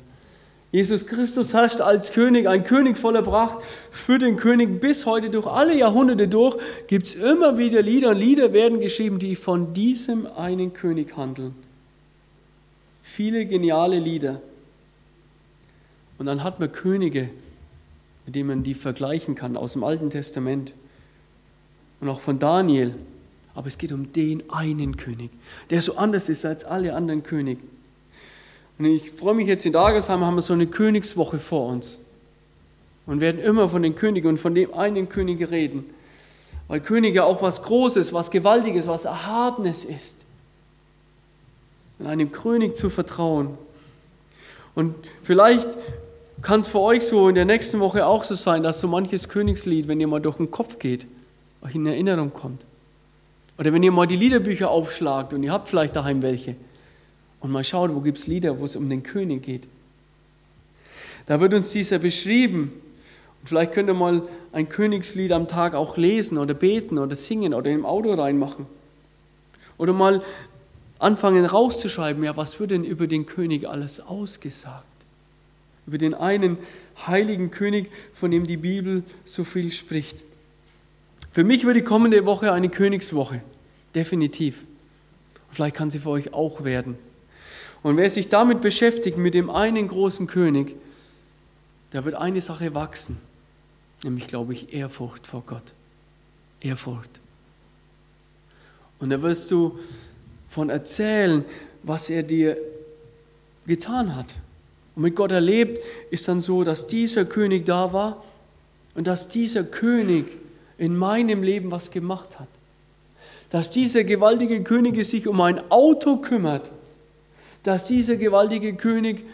Jesus 0.73 1.07
Christus 1.07 1.53
herrscht 1.53 1.83
als 1.83 2.12
König, 2.12 2.49
ein 2.49 2.64
König 2.64 2.97
voller 2.97 3.21
Pracht. 3.21 3.59
Für 3.90 4.16
den 4.16 4.37
König 4.37 4.81
bis 4.81 5.05
heute 5.05 5.29
durch 5.29 5.47
alle 5.47 5.77
Jahrhunderte 5.77 6.29
durch 6.29 6.57
gibt 6.87 7.09
es 7.09 7.14
immer 7.14 7.59
wieder 7.59 7.83
Lieder 7.83 8.12
und 8.12 8.19
Lieder 8.19 8.55
werden 8.55 8.81
geschrieben, 8.81 9.19
die 9.19 9.37
von 9.37 9.75
diesem 9.75 10.27
einen 10.27 10.73
König 10.73 11.14
handeln. 11.16 11.65
Viele 13.16 13.46
geniale 13.46 13.98
Lieder. 13.98 14.42
Und 16.18 16.26
dann 16.26 16.44
hat 16.44 16.61
man 16.61 16.70
Könige, 16.70 17.31
mit 18.26 18.35
denen 18.35 18.46
man 18.46 18.62
die 18.62 18.74
vergleichen 18.74 19.35
kann 19.35 19.57
aus 19.57 19.72
dem 19.72 19.85
Alten 19.85 20.11
Testament 20.11 20.74
und 22.02 22.11
auch 22.11 22.20
von 22.20 22.38
Daniel. 22.38 22.94
Aber 23.55 23.68
es 23.68 23.79
geht 23.79 23.92
um 23.92 24.12
den 24.12 24.42
einen 24.50 24.98
König, 24.98 25.31
der 25.70 25.81
so 25.81 25.96
anders 25.96 26.29
ist 26.29 26.44
als 26.44 26.66
alle 26.66 26.94
anderen 26.94 27.22
Könige. 27.22 27.62
Und 28.79 28.85
ich 28.85 29.11
freue 29.12 29.35
mich 29.35 29.48
jetzt 29.48 29.64
in 29.64 29.72
Dagesheim, 29.72 30.22
haben 30.22 30.35
wir 30.35 30.42
so 30.42 30.52
eine 30.52 30.66
Königswoche 30.66 31.38
vor 31.38 31.68
uns. 31.68 31.98
Und 33.07 33.22
werden 33.22 33.40
immer 33.40 33.70
von 33.70 33.83
den 33.83 33.94
Königen 33.94 34.29
und 34.29 34.37
von 34.37 34.55
dem 34.55 34.74
einen 34.74 35.09
König 35.09 35.50
reden. 35.50 35.87
Weil 36.68 36.81
Könige 36.81 37.24
auch 37.24 37.40
was 37.40 37.62
Großes, 37.62 38.12
was 38.12 38.31
Gewaltiges, 38.31 38.87
was 38.87 39.07
Erhabenes 39.07 39.87
ist. 39.87 40.26
Und 41.99 42.07
einem 42.07 42.31
König 42.31 42.77
zu 42.77 42.91
vertrauen. 42.91 43.57
Und 44.75 44.95
vielleicht 45.23 45.69
kann 46.43 46.61
es 46.61 46.69
für 46.69 46.81
euch 46.81 47.03
so 47.05 47.29
in 47.29 47.35
der 47.35 47.47
nächsten 47.47 47.81
Woche 47.81 48.07
auch 48.07 48.23
so 48.23 48.35
sein, 48.35 48.63
dass 48.63 48.81
so 48.81 48.89
manches 48.89 49.29
Königslied, 49.29 49.89
wenn 49.89 50.01
ihr 50.01 50.07
mal 50.07 50.21
durch 50.21 50.37
den 50.37 50.51
Kopf 50.51 50.79
geht, 50.79 51.07
euch 51.63 51.75
in 51.75 51.87
Erinnerung 51.87 52.33
kommt. 52.33 52.65
Oder 53.59 53.73
wenn 53.73 53.83
ihr 53.83 53.93
mal 53.93 54.07
die 54.07 54.17
Liederbücher 54.17 54.71
aufschlagt 54.71 55.33
und 55.33 55.43
ihr 55.43 55.53
habt 55.53 55.69
vielleicht 55.69 55.97
daheim 55.97 56.23
welche 56.23 56.57
und 57.41 57.51
mal 57.51 57.65
schaut, 57.65 57.95
wo 57.95 58.01
gibt 58.01 58.19
es 58.19 58.27
Lieder, 58.27 58.61
wo 58.61 58.65
es 58.65 58.77
um 58.77 58.89
den 58.91 59.03
König 59.03 59.43
geht. 59.43 59.67
Da 61.27 61.41
wird 61.41 61.55
uns 61.55 61.71
dieser 61.71 61.99
beschrieben. 61.99 62.73
Und 63.41 63.49
vielleicht 63.49 63.73
könnt 63.73 63.89
ihr 63.89 63.95
mal 63.95 64.23
ein 64.53 64.69
Königslied 64.69 65.33
am 65.33 65.49
Tag 65.49 65.75
auch 65.75 65.97
lesen 65.97 66.39
oder 66.39 66.55
beten 66.55 66.99
oder 66.99 67.17
singen 67.17 67.55
oder 67.55 67.71
im 67.71 67.87
Auto 67.87 68.13
reinmachen. 68.13 68.67
Oder 69.79 69.93
mal 69.93 70.23
anfangen 70.99 71.45
rauszuschreiben, 71.45 72.23
ja, 72.25 72.37
was 72.37 72.59
wird 72.61 72.71
denn 72.71 72.85
über 72.85 73.07
den 73.07 73.27
König 73.27 73.69
alles 73.69 74.01
ausgesagt? 74.01 74.85
Über 75.87 75.99
den 75.99 76.15
einen 76.15 76.59
heiligen 77.07 77.51
König, 77.51 77.91
von 78.13 78.31
dem 78.31 78.47
die 78.47 78.57
Bibel 78.57 79.05
so 79.25 79.45
viel 79.45 79.71
spricht. 79.71 80.19
Für 81.31 81.45
mich 81.45 81.65
wird 81.65 81.77
die 81.77 81.83
kommende 81.83 82.25
Woche 82.25 82.53
eine 82.53 82.71
Königswoche, 82.71 83.43
definitiv. 83.95 84.67
Vielleicht 85.51 85.77
kann 85.77 85.91
sie 85.91 85.99
für 85.99 86.11
euch 86.11 86.33
auch 86.33 86.65
werden. 86.65 86.99
Und 87.83 87.97
wer 87.99 88.11
sich 88.11 88.29
damit 88.29 88.63
beschäftigt, 88.63 89.17
mit 89.19 89.35
dem 89.35 89.51
einen 89.51 89.87
großen 89.87 90.27
König, 90.27 90.75
der 91.93 92.05
wird 92.05 92.15
eine 92.15 92.41
Sache 92.41 92.75
wachsen, 92.75 93.19
nämlich, 94.03 94.27
glaube 94.27 94.55
ich, 94.55 94.73
Ehrfurcht 94.73 95.27
vor 95.27 95.43
Gott. 95.47 95.73
Ehrfurcht. 96.61 97.21
Und 98.99 99.11
da 99.11 99.23
wirst 99.23 99.51
du 99.51 99.79
von 100.57 100.71
erzählen, 100.71 101.45
was 101.83 102.09
er 102.09 102.23
dir 102.23 102.57
getan 103.66 104.16
hat, 104.16 104.27
Und 104.95 105.03
mit 105.03 105.14
Gott 105.14 105.31
erlebt 105.31 105.85
ist 106.11 106.27
dann 106.29 106.40
so, 106.40 106.64
dass 106.64 106.87
dieser 106.87 107.27
König 107.27 107.66
da 107.66 107.92
war 107.92 108.25
und 108.95 109.07
dass 109.07 109.29
dieser 109.29 109.64
König 109.64 110.25
in 110.79 110.97
meinem 110.97 111.42
Leben 111.42 111.71
was 111.71 111.90
gemacht 111.90 112.40
hat. 112.40 112.49
Dass 113.51 113.69
dieser 113.69 114.05
gewaltige 114.05 114.62
König 114.62 115.05
sich 115.05 115.29
um 115.29 115.42
ein 115.42 115.61
Auto 115.71 116.16
kümmert. 116.16 116.73
Dass 117.62 117.87
dieser 117.87 118.16
gewaltige 118.16 118.75
König 118.77 119.25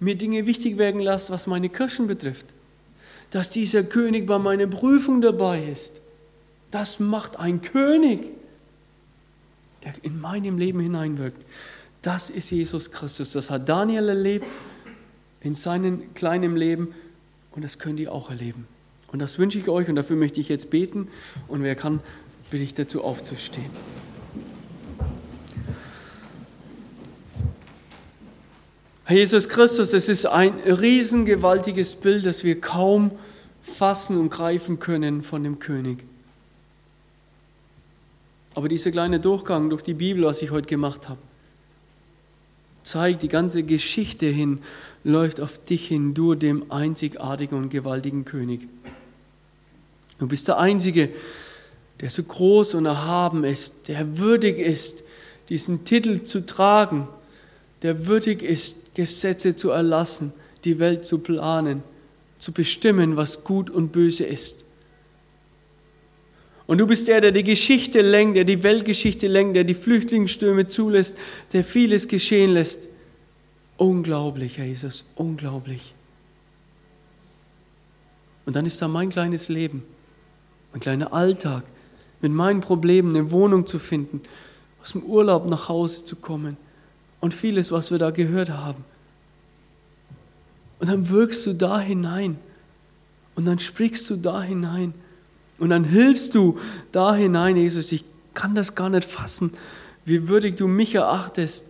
mir 0.00 0.16
Dinge 0.16 0.46
wichtig 0.46 0.78
werden 0.78 1.00
lässt, 1.00 1.30
was 1.30 1.46
meine 1.46 1.68
Kirchen 1.68 2.08
betrifft. 2.08 2.46
Dass 3.30 3.50
dieser 3.50 3.84
König 3.84 4.26
bei 4.26 4.40
meiner 4.40 4.66
Prüfung 4.66 5.20
dabei 5.20 5.62
ist. 5.62 6.00
Das 6.72 6.98
macht 6.98 7.38
ein 7.38 7.62
König, 7.62 8.41
der 9.84 9.92
in 10.02 10.20
meinem 10.20 10.58
Leben 10.58 10.80
hineinwirkt. 10.80 11.44
Das 12.02 12.30
ist 12.30 12.50
Jesus 12.50 12.90
Christus. 12.90 13.32
Das 13.32 13.50
hat 13.50 13.68
Daniel 13.68 14.08
erlebt 14.08 14.46
in 15.40 15.54
seinem 15.54 16.14
kleinen 16.14 16.56
Leben 16.56 16.94
und 17.52 17.62
das 17.62 17.78
könnt 17.78 18.00
ihr 18.00 18.12
auch 18.12 18.30
erleben. 18.30 18.66
Und 19.12 19.18
das 19.18 19.38
wünsche 19.38 19.58
ich 19.58 19.68
euch 19.68 19.88
und 19.88 19.96
dafür 19.96 20.16
möchte 20.16 20.40
ich 20.40 20.48
jetzt 20.48 20.70
beten 20.70 21.08
und 21.48 21.62
wer 21.62 21.74
kann, 21.74 22.00
bitte 22.50 22.64
ich 22.64 22.74
dazu 22.74 23.04
aufzustehen. 23.04 23.70
Herr 29.04 29.16
Jesus 29.16 29.48
Christus, 29.48 29.92
es 29.92 30.08
ist 30.08 30.26
ein 30.26 30.54
riesengewaltiges 30.60 31.96
Bild, 31.96 32.24
das 32.24 32.44
wir 32.44 32.60
kaum 32.60 33.10
fassen 33.62 34.16
und 34.16 34.30
greifen 34.30 34.78
können 34.78 35.22
von 35.22 35.44
dem 35.44 35.58
König. 35.58 36.04
Aber 38.54 38.68
dieser 38.68 38.90
kleine 38.90 39.20
Durchgang 39.20 39.70
durch 39.70 39.82
die 39.82 39.94
Bibel, 39.94 40.24
was 40.24 40.42
ich 40.42 40.50
heute 40.50 40.66
gemacht 40.66 41.08
habe, 41.08 41.20
zeigt, 42.82 43.22
die 43.22 43.28
ganze 43.28 43.62
Geschichte 43.62 44.26
hin 44.26 44.58
läuft 45.04 45.40
auf 45.40 45.62
dich 45.64 45.88
hin, 45.88 46.14
du 46.14 46.34
dem 46.34 46.70
einzigartigen 46.70 47.56
und 47.56 47.70
gewaltigen 47.70 48.24
König. 48.24 48.68
Du 50.18 50.26
bist 50.26 50.48
der 50.48 50.58
Einzige, 50.58 51.08
der 52.00 52.10
so 52.10 52.22
groß 52.22 52.74
und 52.74 52.86
erhaben 52.86 53.44
ist, 53.44 53.88
der 53.88 54.18
würdig 54.18 54.58
ist, 54.58 55.02
diesen 55.48 55.84
Titel 55.84 56.22
zu 56.22 56.44
tragen, 56.44 57.08
der 57.82 58.06
würdig 58.06 58.42
ist, 58.42 58.94
Gesetze 58.94 59.56
zu 59.56 59.70
erlassen, 59.70 60.32
die 60.64 60.78
Welt 60.78 61.04
zu 61.04 61.18
planen, 61.18 61.82
zu 62.38 62.52
bestimmen, 62.52 63.16
was 63.16 63.44
gut 63.44 63.70
und 63.70 63.92
böse 63.92 64.24
ist. 64.24 64.64
Und 66.66 66.78
du 66.78 66.86
bist 66.86 67.08
der, 67.08 67.20
der 67.20 67.32
die 67.32 67.42
Geschichte 67.42 68.02
lenkt, 68.02 68.36
der 68.36 68.44
die 68.44 68.62
Weltgeschichte 68.62 69.26
lenkt, 69.26 69.56
der 69.56 69.64
die 69.64 69.74
Flüchtlingsstürme 69.74 70.68
zulässt, 70.68 71.16
der 71.52 71.64
vieles 71.64 72.08
geschehen 72.08 72.52
lässt. 72.52 72.88
Unglaublich, 73.76 74.58
Herr 74.58 74.66
Jesus, 74.66 75.04
unglaublich. 75.16 75.94
Und 78.46 78.56
dann 78.56 78.66
ist 78.66 78.80
da 78.80 78.88
mein 78.88 79.08
kleines 79.08 79.48
Leben, 79.48 79.82
mein 80.72 80.80
kleiner 80.80 81.12
Alltag, 81.12 81.64
mit 82.20 82.32
meinen 82.32 82.60
Problemen 82.60 83.16
eine 83.16 83.30
Wohnung 83.30 83.66
zu 83.66 83.78
finden, 83.78 84.20
aus 84.80 84.92
dem 84.92 85.02
Urlaub 85.02 85.48
nach 85.48 85.68
Hause 85.68 86.04
zu 86.04 86.16
kommen 86.16 86.56
und 87.20 87.34
vieles, 87.34 87.72
was 87.72 87.90
wir 87.90 87.98
da 87.98 88.10
gehört 88.10 88.50
haben. 88.50 88.84
Und 90.78 90.88
dann 90.88 91.08
wirkst 91.08 91.46
du 91.46 91.52
da 91.52 91.80
hinein 91.80 92.38
und 93.34 93.44
dann 93.44 93.58
sprichst 93.58 94.08
du 94.10 94.16
da 94.16 94.42
hinein 94.42 94.94
und 95.62 95.70
dann 95.70 95.84
hilfst 95.84 96.34
du 96.34 96.58
da 96.90 97.14
hinein, 97.14 97.56
Jesus. 97.56 97.92
Ich 97.92 98.04
kann 98.34 98.56
das 98.56 98.74
gar 98.74 98.90
nicht 98.90 99.08
fassen, 99.08 99.52
wie 100.04 100.26
würdig 100.26 100.56
du 100.56 100.66
mich 100.66 100.96
erachtest 100.96 101.66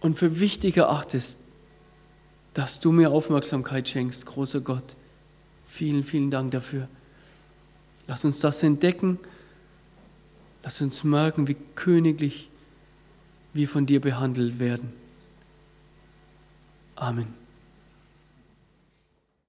und 0.00 0.18
für 0.18 0.38
wichtig 0.38 0.76
erachtest, 0.76 1.38
dass 2.52 2.80
du 2.80 2.92
mir 2.92 3.10
Aufmerksamkeit 3.10 3.88
schenkst, 3.88 4.26
großer 4.26 4.60
Gott. 4.60 4.94
Vielen, 5.66 6.02
vielen 6.02 6.30
Dank 6.30 6.50
dafür. 6.50 6.86
Lass 8.06 8.26
uns 8.26 8.40
das 8.40 8.62
entdecken. 8.62 9.18
Lass 10.64 10.82
uns 10.82 11.02
merken, 11.02 11.48
wie 11.48 11.56
königlich 11.76 12.50
wir 13.54 13.68
von 13.68 13.86
dir 13.86 14.02
behandelt 14.02 14.58
werden. 14.58 14.92
Amen. 16.94 17.45